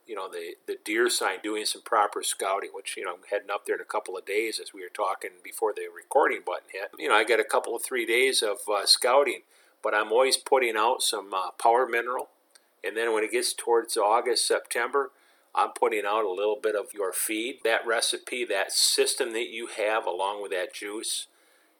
you 0.05 0.15
know 0.15 0.29
the 0.29 0.55
the 0.67 0.77
deer 0.83 1.09
sign, 1.09 1.37
doing 1.43 1.65
some 1.65 1.81
proper 1.83 2.23
scouting. 2.23 2.71
Which 2.73 2.97
you 2.97 3.05
know 3.05 3.13
I'm 3.13 3.29
heading 3.29 3.51
up 3.51 3.65
there 3.65 3.75
in 3.75 3.81
a 3.81 3.85
couple 3.85 4.17
of 4.17 4.25
days, 4.25 4.59
as 4.59 4.73
we 4.73 4.81
were 4.81 4.89
talking 4.89 5.31
before 5.43 5.73
the 5.73 5.87
recording 5.93 6.41
button 6.45 6.69
hit. 6.71 6.91
You 6.97 7.09
know 7.09 7.15
I 7.15 7.23
got 7.23 7.39
a 7.39 7.45
couple 7.45 7.75
of 7.75 7.83
three 7.83 8.05
days 8.05 8.41
of 8.41 8.57
uh, 8.71 8.85
scouting, 8.85 9.41
but 9.83 9.93
I'm 9.93 10.11
always 10.11 10.37
putting 10.37 10.75
out 10.77 11.01
some 11.01 11.33
uh, 11.33 11.51
power 11.51 11.87
mineral. 11.87 12.29
And 12.83 12.95
then 12.95 13.13
when 13.13 13.23
it 13.23 13.31
gets 13.31 13.53
towards 13.53 13.97
August, 13.97 14.47
September, 14.47 15.11
I'm 15.53 15.71
putting 15.71 16.05
out 16.07 16.23
a 16.23 16.31
little 16.31 16.57
bit 16.61 16.75
of 16.75 16.93
your 16.93 17.11
feed. 17.11 17.59
That 17.63 17.85
recipe, 17.85 18.45
that 18.45 18.71
system 18.71 19.33
that 19.33 19.49
you 19.49 19.67
have 19.67 20.05
along 20.05 20.41
with 20.41 20.51
that 20.51 20.73
juice, 20.73 21.27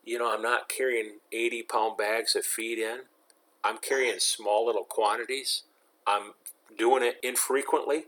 you 0.04 0.20
know, 0.20 0.34
I'm 0.34 0.42
not 0.42 0.70
carrying 0.70 1.20
80 1.32 1.64
pound 1.64 1.98
bags 1.98 2.36
of 2.36 2.46
feed 2.46 2.80
in. 2.80 3.02
I'm 3.64 3.78
carrying 3.78 4.20
small 4.20 4.66
little 4.66 4.84
quantities. 4.84 5.64
I'm 6.10 6.34
doing 6.78 7.04
it 7.04 7.18
infrequently. 7.22 8.06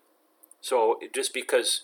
So 0.62 1.00
just 1.14 1.34
because 1.34 1.84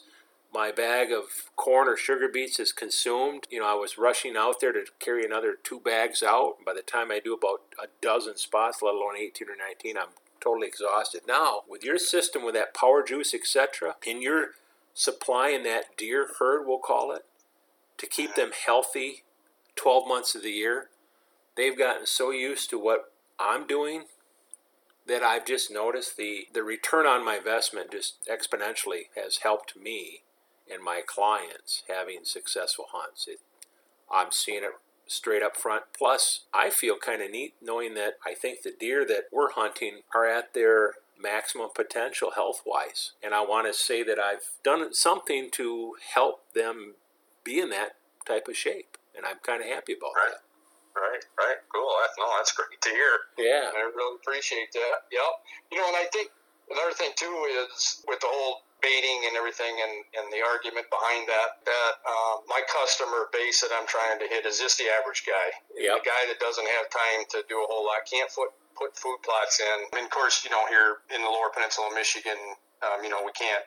my 0.54 0.72
bag 0.72 1.12
of 1.12 1.52
corn 1.56 1.88
or 1.88 1.98
sugar 1.98 2.28
beets 2.32 2.60
is 2.60 2.72
consumed, 2.72 3.48
you 3.50 3.60
know, 3.60 3.68
I 3.68 3.74
was 3.74 3.98
rushing 3.98 4.36
out 4.38 4.60
there 4.60 4.72
to 4.72 4.86
carry 5.00 5.26
another 5.26 5.56
two 5.62 5.80
bags 5.80 6.24
out. 6.24 6.56
By 6.66 6.74
the 6.74 6.82
time 6.82 7.12
I 7.12 7.20
do 7.20 7.34
about 7.34 7.62
a 7.82 7.88
dozen 8.02 8.38
spots, 8.38 8.82
let 8.82 8.96
alone 8.96 9.18
18 9.18 9.50
or 9.50 9.56
19, 9.58 9.98
I'm 9.98 10.14
totally 10.42 10.68
exhausted. 10.68 11.22
Now, 11.28 11.62
with 11.68 11.84
your 11.84 11.98
system, 11.98 12.46
with 12.46 12.56
that 12.56 12.74
power 12.74 13.04
juice, 13.04 13.34
etc., 13.34 13.96
and 14.08 14.22
you're 14.22 14.52
supplying 14.94 15.64
that 15.64 15.98
deer 15.98 16.28
herd, 16.40 16.66
we'll 16.66 16.80
call 16.80 17.12
it, 17.12 17.26
to 17.98 18.08
keep 18.08 18.36
them 18.36 18.52
healthy 18.66 19.24
12 19.76 20.08
months 20.08 20.36
of 20.36 20.44
the 20.44 20.52
year, 20.52 20.90
they've 21.56 21.78
gotten 21.78 22.06
so 22.06 22.32
used 22.32 22.70
to 22.70 22.80
what 22.80 23.12
I'm 23.40 23.68
doing 23.68 24.06
that 25.08 25.24
I've 25.24 25.46
just 25.46 25.72
noticed 25.72 26.18
the, 26.18 26.48
the 26.54 26.64
return 26.64 27.06
on 27.06 27.26
my 27.26 27.38
investment 27.38 27.92
just 27.92 28.18
exponentially 28.30 29.04
has 29.16 29.38
helped 29.38 29.76
me 29.78 30.22
and 30.72 30.84
my 30.84 31.02
clients 31.06 31.84
having 31.88 32.20
successful 32.24 32.86
hunts. 32.92 33.28
It, 33.28 33.40
I'm 34.12 34.32
seeing 34.32 34.64
it 34.64 34.72
straight 35.08 35.42
up 35.42 35.56
front. 35.56 35.86
Plus, 35.98 36.42
I 36.54 36.70
feel 36.70 36.98
kind 36.98 37.22
of 37.22 37.32
neat 37.32 37.54
knowing 37.62 37.94
that 37.96 38.18
I 38.26 38.34
think 38.34 38.62
the 38.62 38.74
deer 38.78 39.06
that 39.06 39.26
we're 39.32 39.52
hunting 39.52 40.02
are 40.14 40.28
at 40.28 40.54
their 40.54 40.96
maximum 41.20 41.70
potential 41.74 42.32
health 42.32 42.64
wise. 42.66 43.14
And 43.24 43.34
I 43.34 43.42
want 43.42 43.68
to 43.68 43.74
say 43.74 44.04
that 44.04 44.20
I've 44.20 44.52
done 44.64 44.94
something 44.94 45.50
to 45.54 45.94
help 46.14 46.54
them 46.54 46.96
be 47.44 47.60
in 47.60 47.70
that 47.72 47.96
type 48.26 48.48
of 48.48 48.58
shape. 48.58 48.98
And 49.16 49.26
I'm 49.26 49.38
kind 49.42 49.62
of 49.62 49.68
happy 49.68 49.94
about 49.94 50.12
Right. 50.16 50.36
Right, 50.98 51.24
right, 51.38 51.60
cool. 51.70 51.94
That, 52.02 52.12
no, 52.18 52.26
that's 52.38 52.52
great 52.52 52.82
to 52.82 52.90
hear. 52.90 53.14
Yeah. 53.38 53.70
I 53.70 53.86
really 53.94 54.18
appreciate 54.18 54.74
that. 54.74 55.06
Yep. 55.14 55.32
You 55.72 55.78
know, 55.78 55.88
and 55.88 55.98
I 55.98 56.06
think 56.12 56.34
another 56.74 56.94
thing 56.98 57.14
too 57.16 57.32
is 57.64 58.02
with 58.10 58.20
the 58.20 58.28
whole 58.30 58.66
baiting 58.82 59.26
and 59.26 59.34
everything 59.34 59.74
and, 59.82 60.06
and 60.22 60.26
the 60.30 60.38
argument 60.46 60.86
behind 60.94 61.26
that, 61.26 61.66
that 61.66 61.94
um, 62.06 62.46
my 62.46 62.62
customer 62.70 63.26
base 63.34 63.62
that 63.66 63.74
I'm 63.74 63.90
trying 63.90 64.22
to 64.22 64.28
hit 64.30 64.46
is 64.46 64.62
just 64.62 64.78
the 64.78 64.86
average 65.02 65.26
guy. 65.26 65.50
Yep. 65.74 66.02
The 66.02 66.06
guy 66.06 66.22
that 66.30 66.38
doesn't 66.38 66.68
have 66.78 66.86
time 66.94 67.26
to 67.34 67.42
do 67.50 67.58
a 67.58 67.66
whole 67.66 67.90
lot, 67.90 68.06
can't 68.06 68.30
put, 68.30 68.54
put 68.78 68.94
food 68.94 69.18
plots 69.26 69.58
in. 69.58 69.78
And 69.98 70.06
of 70.06 70.14
course, 70.14 70.46
you 70.46 70.54
know, 70.54 70.62
here 70.70 71.02
in 71.10 71.26
the 71.26 71.32
lower 71.32 71.50
peninsula 71.50 71.90
of 71.90 71.98
Michigan, 71.98 72.38
um, 72.86 73.02
you 73.02 73.10
know, 73.10 73.26
we 73.26 73.34
can't 73.34 73.66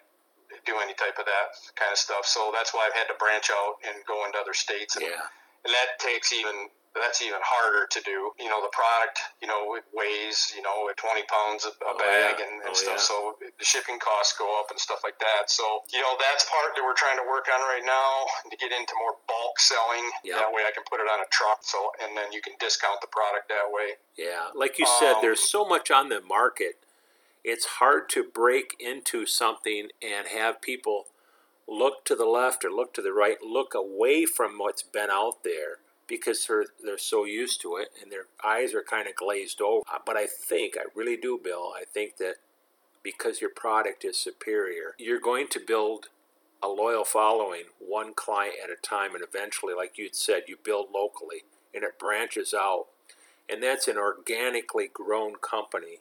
do 0.66 0.79
any 0.79 0.95
type 0.95 1.19
of 1.19 1.27
that 1.27 1.49
kind 1.75 1.90
of 1.90 1.99
stuff. 1.99 2.23
So 2.27 2.55
that's 2.55 2.71
why 2.71 2.87
I've 2.87 2.95
had 2.95 3.11
to 3.11 3.19
branch 3.19 3.51
out 3.51 3.83
and 3.87 3.99
go 4.07 4.23
into 4.27 4.38
other 4.38 4.55
states. 4.55 4.95
And 4.95 5.07
Yeah. 5.11 5.27
and 5.66 5.75
that 5.75 5.99
takes 5.99 6.31
even 6.33 6.71
that's 6.94 7.22
even 7.22 7.38
harder 7.42 7.87
to 7.87 8.00
do. 8.03 8.35
You 8.42 8.50
know, 8.50 8.59
the 8.62 8.72
product, 8.74 9.22
you 9.38 9.46
know, 9.46 9.79
it 9.79 9.87
weighs, 9.94 10.50
you 10.57 10.62
know, 10.62 10.90
at 10.90 10.96
20 10.98 11.22
pounds 11.31 11.62
a, 11.66 11.70
Oh, 11.87 11.94
bag 11.98 12.37
yeah. 12.38 12.46
and, 12.50 12.62
and 12.66 12.70
Oh, 12.70 12.74
stuff. 12.74 12.98
yeah. 12.98 13.09
So 13.11 13.16
the 13.40 13.64
shipping 13.64 13.98
costs 14.03 14.35
go 14.37 14.46
up 14.59 14.70
and 14.70 14.79
stuff 14.79 15.00
like 15.07 15.18
that. 15.22 15.50
So, 15.50 15.62
you 15.94 16.03
know, 16.03 16.18
that's 16.18 16.44
part 16.50 16.74
that 16.74 16.83
we're 16.83 16.98
trying 16.98 17.18
to 17.22 17.26
work 17.31 17.46
on 17.46 17.61
right 17.62 17.85
now 17.87 18.26
to 18.50 18.57
get 18.59 18.74
into 18.74 18.94
more 18.98 19.14
bulk 19.31 19.59
selling. 19.62 20.03
Yeah. 20.26 20.42
That 20.42 20.50
way 20.50 20.66
I 20.66 20.72
can 20.74 20.83
put 20.90 20.98
it 20.98 21.07
on 21.07 21.22
a 21.22 21.29
truck. 21.31 21.62
So, 21.62 21.79
and 22.03 22.16
then 22.16 22.33
you 22.35 22.42
can 22.42 22.55
discount 22.59 22.98
the 23.00 23.11
product 23.11 23.48
that 23.55 23.70
way. 23.70 23.94
Yeah, 24.18 24.50
like 24.55 24.79
you 24.79 24.87
said, 24.87 25.14
Um, 25.18 25.22
there's 25.22 25.46
so 25.46 25.64
much 25.64 25.90
on 25.90 26.09
the 26.11 26.20
market. 26.20 26.83
It's 27.42 27.79
hard 27.81 28.11
to 28.11 28.24
break 28.26 28.74
into 28.79 29.24
something 29.26 29.88
and 30.03 30.29
have 30.29 30.61
people 30.61 31.07
look 31.66 32.05
to 32.05 32.14
the 32.14 32.26
left 32.26 32.64
or 32.64 32.70
look 32.70 32.92
to 32.94 33.03
the 33.03 33.12
right, 33.12 33.38
look 33.42 33.74
away 33.74 34.26
from 34.26 34.59
what's 34.59 34.83
been 34.83 35.09
out 35.09 35.44
there 35.44 35.79
because 36.11 36.46
they're 36.46 36.66
they're 36.85 36.99
so 36.99 37.25
used 37.25 37.62
to 37.62 37.77
it 37.77 37.88
and 38.03 38.12
their 38.12 38.27
eyes 38.44 38.75
are 38.75 38.83
kind 38.83 39.09
of 39.09 39.14
glazed 39.14 39.62
over. 39.62 39.83
Uh, 39.90 39.99
But 40.05 40.18
I 40.18 40.27
think, 40.27 40.77
I 40.77 40.85
really 40.94 41.16
do, 41.16 41.40
Bill. 41.42 41.73
I 41.75 41.85
think 41.85 42.18
that 42.18 42.37
because 43.03 43.40
your 43.40 43.51
product 43.51 44.05
is 44.05 44.18
superior, 44.18 44.94
you're 44.99 45.20
going 45.20 45.49
to 45.49 45.61
build 45.61 46.09
a 46.62 46.68
loyal 46.68 47.05
following, 47.05 47.64
one 47.79 48.12
client 48.12 48.57
at 48.62 48.68
a 48.68 48.77
time, 48.77 49.14
and 49.14 49.25
eventually, 49.25 49.73
like 49.73 49.96
you'd 49.96 50.14
said, 50.14 50.42
you 50.46 50.59
build 50.62 50.88
locally 50.92 51.44
and 51.75 51.85
it 51.85 51.99
branches 51.99 52.53
out 52.55 52.87
and 53.51 53.62
that's 53.62 53.88
an 53.88 53.96
organically 53.96 54.88
grown 54.92 55.35
company 55.37 55.99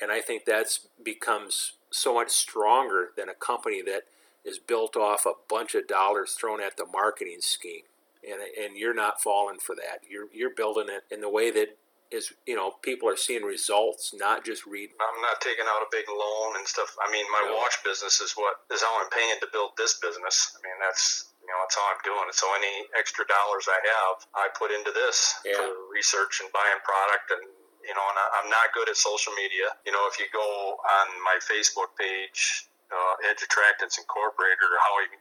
and 0.00 0.10
i 0.10 0.20
think 0.20 0.44
that's 0.44 0.80
becomes 1.02 1.72
so 1.90 2.14
much 2.14 2.30
stronger 2.30 3.10
than 3.16 3.28
a 3.28 3.34
company 3.34 3.82
that 3.82 4.02
is 4.44 4.58
built 4.58 4.96
off 4.96 5.24
a 5.26 5.32
bunch 5.48 5.74
of 5.74 5.86
dollars 5.86 6.32
thrown 6.32 6.60
at 6.60 6.76
the 6.76 6.86
marketing 6.86 7.38
scheme 7.40 7.84
and 8.30 8.40
and 8.40 8.76
you're 8.76 8.94
not 8.94 9.20
falling 9.20 9.58
for 9.58 9.74
that 9.76 10.00
you're 10.08 10.28
you're 10.32 10.54
building 10.54 10.86
it 10.88 11.04
in 11.14 11.20
the 11.20 11.28
way 11.28 11.50
that 11.50 11.76
is 12.10 12.32
you 12.46 12.54
know 12.54 12.72
people 12.82 13.08
are 13.08 13.16
seeing 13.16 13.42
results 13.42 14.12
not 14.14 14.44
just 14.44 14.66
read 14.66 14.90
I'm 15.00 15.20
not 15.22 15.40
taking 15.40 15.64
out 15.66 15.82
a 15.82 15.88
big 15.90 16.04
loan 16.08 16.56
and 16.56 16.66
stuff. 16.68 16.94
I 17.02 17.10
mean, 17.10 17.24
my 17.32 17.48
No. 17.48 17.56
watch 17.56 17.82
business 17.82 18.20
is 18.20 18.32
what 18.36 18.60
is 18.70 18.82
how 18.82 18.92
I'm 19.00 19.08
paying 19.10 19.40
to 19.40 19.48
build 19.50 19.72
this 19.76 19.98
business. 19.98 20.52
I 20.54 20.60
mean, 20.62 20.78
that's 20.84 21.32
you 21.42 21.48
know 21.48 21.58
that's 21.64 21.74
how 21.74 21.86
I'm 21.90 22.00
doing 22.04 22.28
it. 22.28 22.36
So 22.36 22.46
any 22.54 22.86
extra 22.96 23.24
dollars 23.26 23.66
I 23.68 23.80
have, 23.82 24.16
I 24.36 24.44
put 24.54 24.70
into 24.70 24.92
this 24.92 25.40
Yeah. 25.44 25.56
for 25.58 25.68
research 25.90 26.40
and 26.44 26.52
buying 26.52 26.80
product 26.84 27.30
and. 27.32 27.44
You 27.84 27.92
know, 27.92 28.00
and 28.00 28.16
I, 28.16 28.40
I'm 28.40 28.48
not 28.48 28.72
good 28.72 28.88
at 28.88 28.96
social 28.96 29.36
media. 29.36 29.68
You 29.84 29.92
know, 29.92 30.08
if 30.08 30.16
you 30.16 30.24
go 30.32 30.40
on 30.40 31.06
my 31.20 31.36
Facebook 31.36 31.92
page, 32.00 32.64
uh, 32.88 33.28
Edge 33.28 33.44
Attractants 33.44 34.00
Incorporated, 34.00 34.64
or 34.64 34.80
how 34.80 34.94
you, 35.04 35.20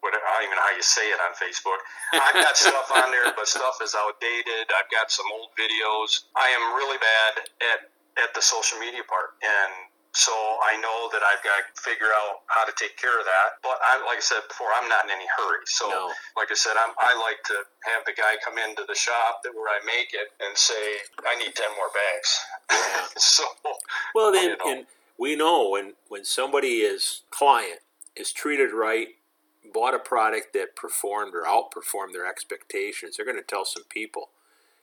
what, 0.00 0.12
I 0.16 0.18
don't 0.18 0.44
even 0.48 0.56
know 0.56 0.66
how 0.68 0.76
you 0.76 0.82
say 0.84 1.06
it 1.12 1.20
on 1.20 1.32
Facebook. 1.36 1.80
I've 2.16 2.40
got 2.40 2.56
stuff 2.68 2.88
on 2.92 3.10
there, 3.12 3.32
but 3.36 3.46
stuff 3.48 3.78
is 3.84 3.94
outdated. 3.96 4.68
I've 4.72 4.90
got 4.90 5.12
some 5.12 5.26
old 5.32 5.52
videos. 5.56 6.24
I 6.36 6.48
am 6.56 6.76
really 6.76 6.98
bad 6.98 7.44
at 7.74 7.80
at 8.18 8.34
the 8.34 8.42
social 8.42 8.76
media 8.78 9.00
part, 9.06 9.38
and 9.40 9.72
so 10.12 10.32
I 10.66 10.74
know 10.82 11.08
that 11.14 11.22
I've 11.22 11.38
got 11.46 11.62
to 11.62 11.64
figure 11.80 12.10
out 12.10 12.42
how 12.50 12.66
to 12.66 12.72
take 12.76 12.96
care 12.98 13.14
of 13.18 13.24
that. 13.24 13.62
But 13.62 13.78
I'm 13.92 14.02
like 14.04 14.18
I 14.18 14.24
said 14.26 14.42
before, 14.48 14.66
I'm 14.74 14.88
not 14.88 15.04
in 15.06 15.10
any 15.14 15.26
hurry. 15.38 15.62
So, 15.66 15.88
No. 15.88 16.10
like 16.36 16.50
I 16.50 16.58
said, 16.58 16.74
I'm, 16.74 16.90
I 16.98 17.14
like 17.22 17.38
to 17.46 17.56
have 17.86 18.02
the 18.04 18.12
guy 18.12 18.34
come 18.44 18.58
into 18.58 18.82
the 18.88 18.94
shop 18.98 19.40
that 19.44 19.54
where 19.54 19.70
I 19.70 19.78
make 19.86 20.10
it 20.12 20.34
and 20.42 20.56
say, 20.58 20.98
I 21.22 21.38
need 21.38 21.54
ten 21.54 21.70
more 21.78 21.90
bags. 21.94 22.30
Yeah. 22.70 23.06
so, 23.16 23.44
well 24.14 24.32
then 24.32 24.50
you 24.50 24.56
know. 24.58 24.66
and 24.66 24.86
we 25.18 25.36
know 25.36 25.70
when 25.70 25.94
when 26.08 26.24
somebody 26.24 26.82
is 26.82 27.22
client 27.30 27.80
is 28.16 28.32
treated 28.32 28.72
right 28.72 29.08
bought 29.72 29.94
a 29.94 29.98
product 29.98 30.52
that 30.52 30.76
performed 30.76 31.34
or 31.34 31.42
outperformed 31.42 32.12
their 32.12 32.26
expectations 32.26 33.16
they're 33.16 33.26
going 33.26 33.36
to 33.36 33.42
tell 33.42 33.64
some 33.64 33.84
people 33.88 34.30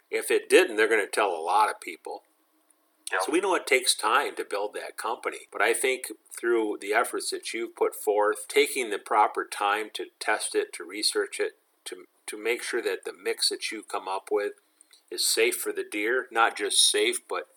if 0.10 0.32
it 0.32 0.50
didn't 0.50 0.76
they're 0.76 0.90
going 0.90 1.06
to 1.06 1.12
tell 1.12 1.30
a 1.30 1.42
lot 1.42 1.70
of 1.70 1.80
people 1.82 2.24
Yep. 3.12 3.22
So 3.26 3.32
we 3.32 3.40
know 3.40 3.56
it 3.56 3.66
takes 3.66 3.96
time 3.96 4.36
to 4.36 4.44
build 4.44 4.74
that 4.74 4.98
company, 4.98 5.48
but 5.52 5.62
I 5.62 5.74
think 5.74 6.08
through 6.38 6.80
the 6.82 6.94
efforts 6.94 7.30
that 7.32 7.54
you've 7.54 7.76
put 7.76 7.96
forth, 7.96 8.48
taking 8.50 8.90
the 8.90 8.98
proper 8.98 9.46
time 9.46 9.90
to 9.94 10.08
test 10.20 10.56
it, 10.56 10.74
to 10.74 10.84
research 10.84 11.40
it, 11.40 11.54
to 11.86 12.06
to 12.26 12.38
make 12.38 12.62
sure 12.62 12.82
that 12.82 13.06
the 13.06 13.14
mix 13.14 13.48
that 13.48 13.72
you 13.72 13.82
come 13.82 14.10
up 14.10 14.28
with 14.30 14.54
is 15.10 15.26
safe 15.26 15.56
for 15.56 15.72
the 15.72 15.86
deer, 15.90 16.28
not 16.32 16.58
just 16.58 16.92
safe 16.92 17.20
but 17.30 17.48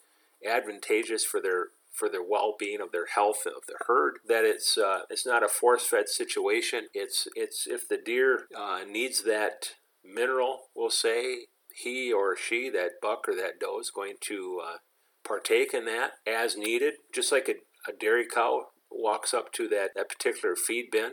advantageous 0.47 1.25
for 1.25 1.41
their 1.41 1.69
for 2.01 2.09
their 2.09 2.23
well-being 2.23 2.81
of 2.81 2.91
their 2.91 3.07
health 3.15 3.47
of 3.47 3.67
the 3.69 3.77
herd 3.87 4.15
that 4.27 4.45
it's 4.45 4.79
uh, 4.79 5.03
it's 5.11 5.27
not 5.27 5.45
a 5.45 5.49
force-fed 5.49 6.09
situation. 6.09 6.89
It's 6.95 7.29
it's 7.37 7.67
if 7.67 7.87
the 7.87 7.99
deer 7.99 8.47
uh, 8.57 8.81
needs 8.91 9.23
that 9.25 9.73
mineral 10.03 10.71
we'll 10.75 10.91
say 10.91 11.47
he 11.75 12.11
or 12.11 12.35
she 12.35 12.71
that 12.71 13.01
buck 13.03 13.29
or 13.29 13.35
that 13.35 13.61
doe 13.61 13.79
is 13.79 13.91
going 13.91 14.15
to 14.23 14.63
uh, 14.67 14.77
partake 15.23 15.75
in 15.75 15.85
that 15.85 16.13
as 16.27 16.57
needed 16.57 16.95
just 17.15 17.31
like 17.31 17.49
a, 17.49 17.91
a 17.91 17.95
dairy 17.95 18.27
cow 18.27 18.69
walks 18.91 19.35
up 19.35 19.53
to 19.53 19.69
that, 19.69 19.91
that 19.95 20.09
particular 20.09 20.57
feed 20.57 20.91
bin. 20.91 21.13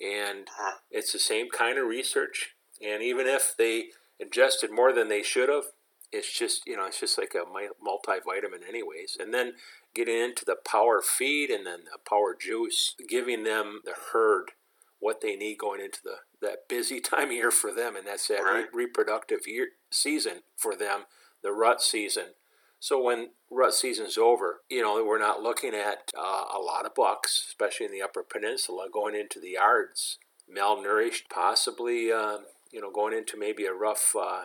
And 0.00 0.46
it's 0.90 1.12
the 1.12 1.18
same 1.18 1.48
kind 1.50 1.78
of 1.78 1.86
research. 1.86 2.54
And 2.82 3.02
even 3.02 3.26
if 3.26 3.54
they 3.56 3.86
ingested 4.18 4.70
more 4.70 4.92
than 4.92 5.08
they 5.08 5.22
should 5.22 5.48
have 5.48 5.64
it's 6.12 6.36
just 6.36 6.66
you 6.66 6.76
know 6.76 6.86
it's 6.86 7.00
just 7.00 7.18
like 7.18 7.34
a 7.34 7.44
multivitamin 7.44 8.68
anyways. 8.68 9.16
And 9.18 9.32
then 9.32 9.54
getting 9.94 10.18
into 10.18 10.44
the 10.44 10.56
power 10.56 11.00
feed 11.02 11.50
and 11.50 11.66
then 11.66 11.80
the 11.84 11.98
power 12.08 12.36
juice 12.38 12.94
giving 13.08 13.44
them 13.44 13.80
the 13.84 13.94
herd 14.12 14.52
what 14.98 15.20
they 15.20 15.34
need 15.36 15.56
going 15.58 15.80
into 15.80 16.00
the 16.02 16.16
that 16.42 16.68
busy 16.68 17.00
time 17.00 17.28
of 17.28 17.32
year 17.32 17.50
for 17.50 17.72
them 17.72 17.96
and 17.96 18.06
that's 18.06 18.28
that 18.28 18.40
Right. 18.42 18.66
re- 18.72 18.84
reproductive 18.86 19.40
year 19.46 19.68
season 19.90 20.40
for 20.56 20.76
them 20.76 21.04
the 21.42 21.52
rut 21.52 21.82
season 21.82 22.34
so 22.78 23.02
when 23.02 23.30
rut 23.50 23.74
season's 23.74 24.16
over 24.16 24.60
you 24.70 24.82
know 24.82 25.02
we're 25.04 25.18
not 25.18 25.42
looking 25.42 25.74
at 25.74 26.10
uh, 26.16 26.44
a 26.54 26.58
lot 26.58 26.86
of 26.86 26.94
bucks 26.94 27.44
especially 27.48 27.86
in 27.86 27.92
the 27.92 28.02
upper 28.02 28.22
peninsula 28.22 28.86
going 28.92 29.14
into 29.14 29.40
the 29.40 29.50
yards 29.50 30.18
malnourished 30.54 31.22
possibly 31.32 32.12
uh, 32.12 32.38
you 32.70 32.80
know 32.80 32.90
going 32.90 33.14
into 33.14 33.36
maybe 33.38 33.64
a 33.66 33.72
rough 33.72 34.14
uh, 34.18 34.42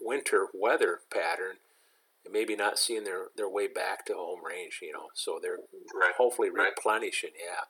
winter 0.00 0.46
weather 0.54 1.00
pattern 1.12 1.56
and 2.28 2.32
maybe 2.32 2.54
not 2.54 2.78
seeing 2.78 3.04
their, 3.04 3.28
their 3.36 3.48
way 3.48 3.66
back 3.66 4.04
to 4.06 4.14
home 4.14 4.44
range, 4.44 4.80
you 4.82 4.92
know. 4.92 5.08
So 5.14 5.38
they're 5.40 5.58
Right. 5.94 6.14
hopefully 6.16 6.50
Right. 6.50 6.68
replenishing, 6.68 7.32
yeah. 7.38 7.64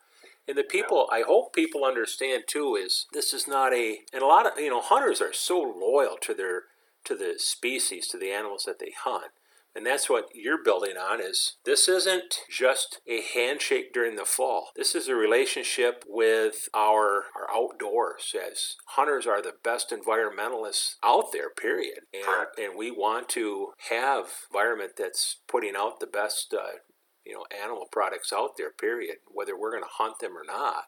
And 0.48 0.56
the 0.58 0.64
people, 0.64 1.08
I 1.12 1.22
hope 1.22 1.52
people 1.52 1.84
understand 1.84 2.44
too, 2.48 2.74
is 2.74 3.06
this 3.12 3.32
is 3.32 3.46
not 3.46 3.72
a, 3.72 4.00
and 4.12 4.22
a 4.22 4.26
lot 4.26 4.46
of, 4.46 4.58
you 4.58 4.70
know, 4.70 4.80
hunters 4.80 5.20
are 5.20 5.32
so 5.32 5.60
loyal 5.60 6.16
to 6.18 6.34
their, 6.34 6.64
to 7.04 7.14
the 7.14 7.38
species, 7.38 8.08
to 8.08 8.18
the 8.18 8.32
animals 8.32 8.64
that 8.64 8.78
they 8.78 8.92
hunt. 9.04 9.30
And 9.78 9.86
that's 9.86 10.10
what 10.10 10.26
you're 10.34 10.60
building 10.60 10.96
on 10.96 11.20
is 11.20 11.54
this 11.64 11.88
isn't 11.88 12.40
just 12.50 13.00
a 13.06 13.20
handshake 13.22 13.92
during 13.94 14.16
the 14.16 14.24
fall. 14.24 14.70
This 14.74 14.96
is 14.96 15.06
a 15.06 15.14
relationship 15.14 16.04
with 16.08 16.68
our, 16.74 17.26
our 17.36 17.48
outdoors 17.54 18.34
as 18.34 18.74
hunters 18.88 19.24
are 19.24 19.40
the 19.40 19.52
best 19.62 19.90
environmentalists 19.92 20.96
out 21.04 21.30
there, 21.32 21.48
period. 21.48 22.00
And, 22.12 22.48
and 22.58 22.76
we 22.76 22.90
want 22.90 23.28
to 23.28 23.68
have 23.88 24.24
environment 24.50 24.94
that's 24.98 25.36
putting 25.46 25.76
out 25.76 26.00
the 26.00 26.08
best 26.08 26.52
uh, 26.52 26.78
you 27.24 27.34
know 27.34 27.44
animal 27.62 27.86
products 27.92 28.32
out 28.32 28.56
there, 28.58 28.72
period, 28.72 29.18
whether 29.28 29.56
we're 29.56 29.70
going 29.70 29.84
to 29.84 29.88
hunt 29.92 30.18
them 30.18 30.36
or 30.36 30.44
not. 30.44 30.86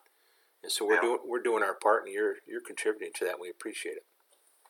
And 0.65 0.73
so 0.73 0.85
we're 0.85 0.95
Yeah. 0.95 1.03
doing 1.03 1.19
we're 1.27 1.43
doing 1.43 1.63
our 1.63 1.75
part, 1.75 2.07
and 2.07 2.13
you're 2.13 2.39
you're 2.45 2.61
contributing 2.61 3.13
to 3.19 3.25
that. 3.27 3.39
We 3.39 3.51
appreciate 3.51 3.99
it. 3.99 4.07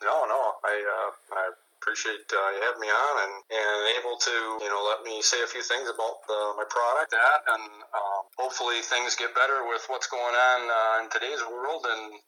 No, 0.02 0.26
no, 0.26 0.52
I 0.62 0.84
uh, 0.84 1.10
I 1.32 1.50
appreciate 1.80 2.28
uh, 2.28 2.48
you 2.52 2.60
having 2.60 2.84
me 2.84 2.92
on 2.92 3.14
and, 3.24 3.34
and 3.48 3.78
able 3.96 4.20
to 4.20 4.36
you 4.60 4.68
know 4.68 4.84
let 4.84 5.00
me 5.00 5.24
say 5.24 5.40
a 5.40 5.48
few 5.48 5.64
things 5.64 5.88
about 5.88 6.20
the, 6.28 6.38
my 6.60 6.66
product 6.68 7.08
that 7.10 7.40
and 7.56 7.64
um, 7.96 8.22
hopefully 8.36 8.84
things 8.84 9.16
get 9.16 9.32
better 9.32 9.64
with 9.64 9.80
what's 9.88 10.06
going 10.06 10.36
on 10.36 10.60
uh, 10.68 11.02
in 11.02 11.06
today's 11.08 11.40
world 11.48 11.88
and 11.88 12.20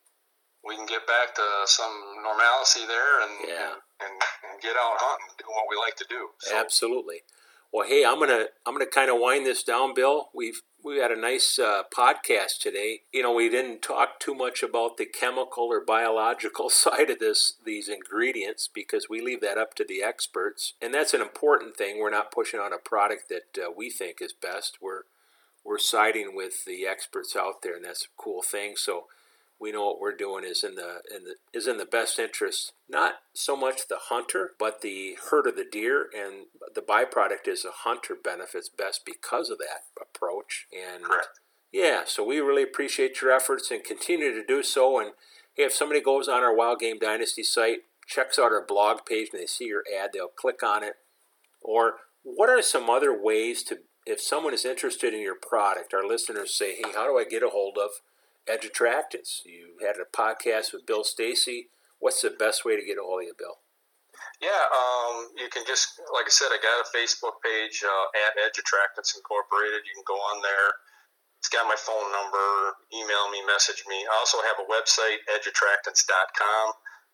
we 0.65 0.77
can 0.77 0.87
get 0.87 1.05
back 1.07 1.35
to 1.37 1.47
some 1.67 1.93
normalcy 2.25 2.87
there 2.89 3.23
and 3.29 3.33
Yeah. 3.49 3.77
and, 4.01 4.15
and 4.49 4.55
get 4.63 4.75
out 4.75 4.97
hunting, 4.99 5.37
do 5.39 5.45
what 5.47 5.67
we 5.69 5.77
like 5.77 5.97
to 5.97 6.07
do. 6.09 6.31
So, 6.41 6.57
Absolutely. 6.57 7.23
Well, 7.73 7.87
hey, 7.89 8.05
I'm 8.05 8.19
gonna 8.19 8.47
I'm 8.67 8.75
gonna 8.75 8.87
kind 8.87 9.11
of 9.11 9.19
wind 9.19 9.47
this 9.47 9.63
down, 9.63 9.95
Bill. 9.95 10.29
We've 10.35 10.61
we 10.85 10.99
had 10.99 11.13
a 11.13 11.21
nice 11.21 11.59
uh, 11.59 11.83
podcast 11.95 12.59
today. 12.61 13.01
You 13.13 13.23
know, 13.23 13.33
we 13.33 13.49
didn't 13.49 13.83
talk 13.83 14.19
too 14.19 14.35
much 14.35 14.63
about 14.63 14.97
the 14.97 15.07
chemical 15.07 15.65
or 15.65 15.81
biological 15.81 16.71
side 16.71 17.11
of 17.11 17.19
this 17.19 17.55
these 17.65 17.89
ingredients 17.89 18.69
because 18.73 19.09
we 19.09 19.21
leave 19.21 19.41
that 19.43 19.59
up 19.59 19.75
to 19.75 19.85
the 19.85 20.03
experts, 20.03 20.75
and 20.83 20.93
that's 20.93 21.15
an 21.15 21.21
important 21.21 21.77
thing. 21.77 21.99
We're 21.99 22.11
not 22.11 22.33
pushing 22.33 22.61
on 22.61 22.73
a 22.73 22.79
product 22.79 23.29
that 23.29 23.63
uh, 23.63 23.71
we 23.77 23.91
think 23.91 24.21
is 24.21 24.33
best. 24.33 24.79
We're 24.81 25.03
we're 25.65 25.79
siding 25.79 26.35
with 26.35 26.65
the 26.65 26.87
experts 26.87 27.37
out 27.37 27.63
there, 27.63 27.77
and 27.77 27.85
that's 27.85 28.05
a 28.05 28.23
cool 28.23 28.43
thing. 28.43 28.75
So 28.77 29.05
we 29.63 29.71
know 29.71 29.87
what 29.87 30.01
we're 30.01 30.17
doing 30.17 30.45
is 30.45 30.65
in 30.65 30.75
the, 30.75 31.01
in 31.15 31.25
the 31.25 31.35
is 31.55 31.69
in 31.69 31.79
the 31.79 31.87
best 31.87 32.19
interest 32.19 32.73
not 32.89 33.15
so 33.33 33.57
much 33.57 33.87
the 33.89 33.99
hunter 34.09 34.51
but 34.59 34.83
the 34.83 35.17
herd 35.31 35.47
of 35.47 35.57
the 35.57 35.65
deer. 35.71 36.09
And 36.15 36.47
the 36.75 36.81
byproduct 36.81 37.47
is 37.47 37.63
the 37.63 37.71
hunter 37.73 38.17
benefits 38.23 38.69
best 38.69 39.03
because 39.07 39.49
of 39.49 39.59
that 39.59 39.85
approach. 40.01 40.67
And 40.73 41.05
Correct. 41.05 41.39
yeah 41.73 42.03
so 42.05 42.25
we 42.25 42.41
really 42.41 42.65
appreciate 42.65 43.23
your 43.23 43.31
efforts 43.31 43.71
and 43.71 43.85
continue 43.85 44.35
to 44.35 44.45
do 44.45 44.63
so. 44.63 44.99
And 44.99 45.13
hey, 45.55 45.65
if 45.65 45.73
somebody 45.73 46.01
goes 46.01 46.29
on 46.29 46.43
our 46.43 46.55
wild 46.55 46.81
game 46.81 46.99
dynasty 46.99 47.45
site 47.45 47.83
checks 48.07 48.39
out 48.39 48.53
our 48.53 48.67
blog 48.67 49.07
page 49.07 49.29
and 49.33 49.41
they 49.41 49.47
see 49.47 49.67
your 49.67 49.85
ad 49.97 50.11
they'll 50.13 50.27
click 50.27 50.63
on 50.65 50.83
it. 50.83 50.95
Or 51.61 51.95
what 52.25 52.51
are 52.51 52.61
some 52.61 52.91
other 52.91 53.17
ways 53.17 53.63
to 53.65 53.79
if 54.05 54.21
someone 54.21 54.53
is 54.53 54.65
interested 54.65 55.15
in 55.15 55.21
your 55.21 55.37
product 55.37 55.95
our 55.95 56.05
listeners 56.05 56.53
say 56.53 56.75
hey 56.75 56.93
how 56.95 57.07
do 57.07 57.17
i 57.17 57.25
get 57.25 57.43
a 57.43 57.51
hold 57.51 57.79
of 57.79 57.91
edge 58.49 58.69
attractants 58.69 59.45
you 59.45 59.79
had 59.81 59.97
a 59.97 60.09
podcast 60.09 60.73
with 60.73 60.87
bill 60.87 61.05
stacy 61.05 61.69
what's 61.99 62.23
the 62.23 62.31
best 62.31 62.65
way 62.65 62.77
to 62.77 62.85
get 62.85 62.99
a 62.99 63.03
hold 63.03 63.23
of 63.23 63.27
you 63.27 63.35
bill 63.39 63.63
Yeah, 64.43 64.67
um, 64.75 65.31
you 65.39 65.47
can 65.51 65.63
just, 65.67 66.03
like 66.11 66.27
I 66.27 66.35
said, 66.35 66.51
I 66.51 66.59
got 66.59 66.83
a 66.83 66.87
Facebook 66.91 67.39
page 67.47 67.83
uh, 67.87 68.07
at 68.27 68.35
Edge 68.43 68.59
Attractants 68.59 69.15
Incorporated. 69.15 69.87
You 69.87 69.95
can 69.95 70.07
go 70.07 70.19
on 70.19 70.43
there. 70.43 70.69
It's 71.39 71.51
got 71.51 71.67
my 71.67 71.79
phone 71.79 72.07
number. 72.15 72.47
Email 72.95 73.31
me, 73.31 73.43
message 73.47 73.83
me. 73.87 73.99
I 74.07 74.15
also 74.19 74.39
have 74.47 74.63
a 74.63 74.67
website, 74.71 75.23
edgeattractants.com. 75.27 76.67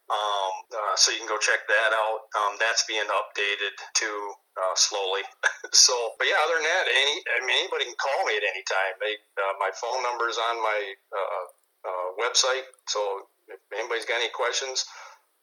Um, 0.09 0.53
uh, 0.73 0.97
so 0.97 1.13
you 1.13 1.21
can 1.21 1.29
go 1.29 1.37
check 1.37 1.69
that 1.69 1.93
out. 1.93 2.33
Um, 2.33 2.57
that's 2.57 2.89
being 2.89 3.05
updated 3.13 3.77
too 3.93 4.33
uh, 4.57 4.75
slowly. 4.75 5.21
so, 5.77 5.93
but 6.17 6.25
yeah, 6.25 6.41
other 6.49 6.57
than 6.57 6.65
that, 6.65 6.85
any 6.89 7.17
I 7.29 7.39
mean, 7.45 7.57
anybody 7.69 7.85
can 7.93 7.99
call 8.01 8.25
me 8.25 8.41
at 8.41 8.45
any 8.45 8.65
time. 8.65 8.97
They, 9.05 9.21
uh, 9.37 9.55
my 9.61 9.69
phone 9.77 10.01
number 10.01 10.33
is 10.33 10.41
on 10.41 10.57
my 10.65 10.81
uh, 11.13 11.47
uh, 11.85 12.09
website. 12.17 12.65
So 12.89 13.29
if 13.53 13.61
anybody's 13.77 14.09
got 14.09 14.25
any 14.25 14.33
questions, 14.33 14.89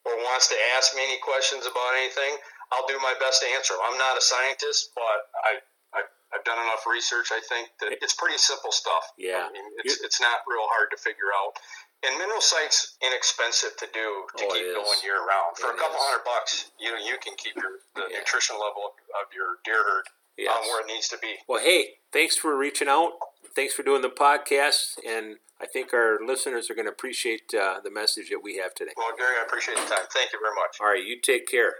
or 0.06 0.13
wants 0.21 0.49
to 0.49 0.58
ask 0.78 0.93
me 0.93 1.01
any 1.01 1.17
questions 1.21 1.65
about 1.65 1.91
anything, 1.97 2.38
I'll 2.73 2.86
do 2.86 2.97
my 3.01 3.13
best 3.21 3.41
to 3.41 3.47
answer 3.58 3.73
them. 3.73 3.86
I'm 3.86 3.97
not 3.97 4.17
a 4.17 4.23
scientist, 4.23 4.93
but 4.93 5.30
I, 5.45 5.51
I 5.97 6.01
I've 6.34 6.43
done 6.43 6.60
enough 6.60 6.84
research. 6.89 7.30
I 7.32 7.41
think 7.47 7.69
that 7.80 7.95
it's 8.01 8.13
pretty 8.13 8.38
simple 8.38 8.71
stuff. 8.71 9.13
Yeah. 9.17 9.47
I 9.47 9.54
mean, 9.54 9.65
it's 9.86 10.01
it's 10.01 10.19
not 10.19 10.43
real 10.49 10.65
hard 10.73 10.91
to 10.91 10.97
figure 10.97 11.32
out. 11.32 11.58
And 12.03 12.17
mineral 12.19 12.41
site's 12.41 12.97
inexpensive 13.01 13.75
to 13.77 13.88
do 13.93 14.25
to 14.38 14.43
Oh, 14.45 14.53
keep 14.53 14.73
going 14.75 14.99
year 15.03 15.17
round. 15.25 15.58
For 15.58 15.69
It 15.71 15.75
a 15.75 15.77
couple 15.79 15.95
is. 15.97 16.01
hundred 16.03 16.23
bucks, 16.25 16.71
you 16.79 16.91
know, 16.91 16.97
you 16.97 17.17
can 17.17 17.34
keep 17.36 17.55
your 17.55 17.79
the 17.95 18.05
Yeah. 18.12 18.19
nutrition 18.19 18.55
level 18.58 18.86
of, 18.86 18.93
of 19.25 19.34
your 19.34 19.58
deer 19.63 19.84
herd 19.84 20.05
yes. 20.38 20.53
um, 20.55 20.62
where 20.67 20.81
it 20.81 20.88
needs 20.88 21.08
to 21.10 21.17
be. 21.17 21.38
well 21.47 21.62
hey 21.62 21.95
thanks 22.12 22.36
for 22.36 22.55
reaching 22.58 22.88
out 22.89 23.13
thanks 23.55 23.73
for 23.73 23.84
doing 23.84 24.01
the 24.01 24.10
podcast 24.10 24.99
and 25.08 25.38
i 25.62 25.65
think 25.65 25.93
our 25.93 26.19
listeners 26.25 26.69
are 26.69 26.75
going 26.75 26.86
to 26.86 26.91
appreciate 26.91 27.53
uh, 27.53 27.79
the 27.81 27.89
message 27.89 28.29
that 28.29 28.43
we 28.43 28.58
have 28.58 28.75
today 28.75 28.91
Well, 28.97 29.13
Gary, 29.17 29.38
I 29.39 29.45
appreciate 29.45 29.77
the 29.77 29.86
time. 29.86 30.05
Thank 30.13 30.34
you 30.34 30.39
very 30.39 30.53
much. 30.53 30.77
all 30.81 30.88
right 30.88 31.03
you 31.03 31.19
take 31.21 31.47
care 31.47 31.73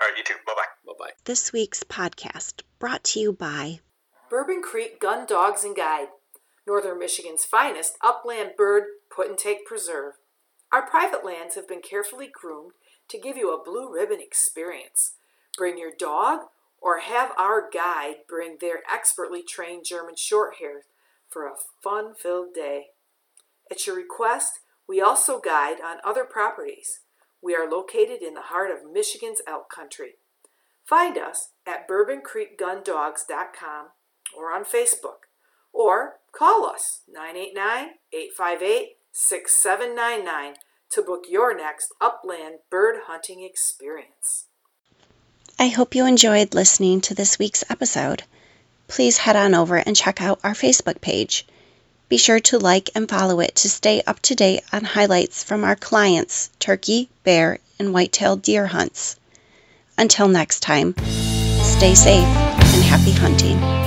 All 0.00 0.08
right, 0.08 0.16
you 0.18 0.22
too. 0.22 0.34
Bye 0.46 0.52
bye. 0.54 0.92
bye-bye 0.92 1.12
This 1.24 1.52
week's 1.54 1.82
podcast 1.82 2.62
brought 2.78 3.02
to 3.04 3.20
you 3.20 3.32
by 3.32 3.80
Bourbon 4.30 4.60
Creek 4.62 5.00
Gun 5.00 5.24
Dogs 5.26 5.64
and 5.64 5.74
Guide, 5.74 6.08
Northern 6.66 6.98
Michigan's 6.98 7.44
finest 7.46 7.96
upland 8.02 8.50
bird 8.58 8.84
put 9.16 9.28
and 9.28 9.38
take 9.38 9.64
preserve. 9.64 10.12
Our 10.72 10.86
private 10.86 11.24
lands 11.24 11.54
have 11.54 11.66
been 11.66 11.80
carefully 11.80 12.28
groomed 12.30 12.72
to 13.08 13.18
give 13.18 13.36
you 13.36 13.52
a 13.52 13.64
blue 13.64 13.92
ribbon 13.92 14.20
experience. 14.20 15.12
Bring 15.56 15.78
your 15.78 15.92
dog 15.98 16.40
or 16.80 16.98
have 16.98 17.32
our 17.38 17.68
guide 17.72 18.16
bring 18.28 18.58
their 18.60 18.82
expertly 18.92 19.42
trained 19.42 19.86
German 19.86 20.14
Shorthairs 20.14 20.82
for 21.28 21.46
a 21.46 21.56
fun 21.82 22.14
filled 22.14 22.54
day. 22.54 22.88
At 23.70 23.86
your 23.86 23.96
request, 23.96 24.60
we 24.88 25.00
also 25.00 25.40
guide 25.40 25.78
on 25.84 25.96
other 26.04 26.24
properties. 26.24 27.00
We 27.42 27.54
are 27.54 27.68
located 27.68 28.22
in 28.22 28.34
the 28.34 28.42
heart 28.42 28.70
of 28.70 28.90
Michigan's 28.92 29.40
elk 29.46 29.70
country. 29.74 30.16
Find 30.84 31.16
us 31.18 31.50
at 31.66 31.88
bourbonCreekGunDogs.com 31.88 33.86
or 34.36 34.52
on 34.52 34.64
Facebook, 34.64 35.26
or 35.72 36.20
call 36.32 36.66
us 36.66 37.00
989 37.08 37.94
858 38.12 38.95
6799 39.18 40.56
to 40.90 41.00
book 41.00 41.24
your 41.26 41.56
next 41.56 41.88
upland 42.02 42.56
bird 42.70 42.96
hunting 43.06 43.42
experience. 43.42 44.44
I 45.58 45.68
hope 45.68 45.94
you 45.94 46.04
enjoyed 46.04 46.52
listening 46.52 47.00
to 47.00 47.14
this 47.14 47.38
week's 47.38 47.64
episode. 47.70 48.24
Please 48.88 49.16
head 49.16 49.34
on 49.34 49.54
over 49.54 49.76
and 49.76 49.96
check 49.96 50.20
out 50.20 50.40
our 50.44 50.52
Facebook 50.52 51.00
page. 51.00 51.46
Be 52.10 52.18
sure 52.18 52.40
to 52.40 52.58
like 52.58 52.90
and 52.94 53.08
follow 53.08 53.40
it 53.40 53.54
to 53.54 53.70
stay 53.70 54.02
up 54.06 54.20
to 54.20 54.34
date 54.34 54.64
on 54.70 54.84
highlights 54.84 55.42
from 55.42 55.64
our 55.64 55.76
clients' 55.76 56.50
turkey, 56.58 57.08
bear, 57.24 57.58
and 57.78 57.94
white-tailed 57.94 58.42
deer 58.42 58.66
hunts. 58.66 59.18
Until 59.96 60.28
next 60.28 60.60
time, 60.60 60.94
stay 61.62 61.94
safe 61.94 62.26
and 62.26 62.82
happy 62.84 63.12
hunting. 63.12 63.85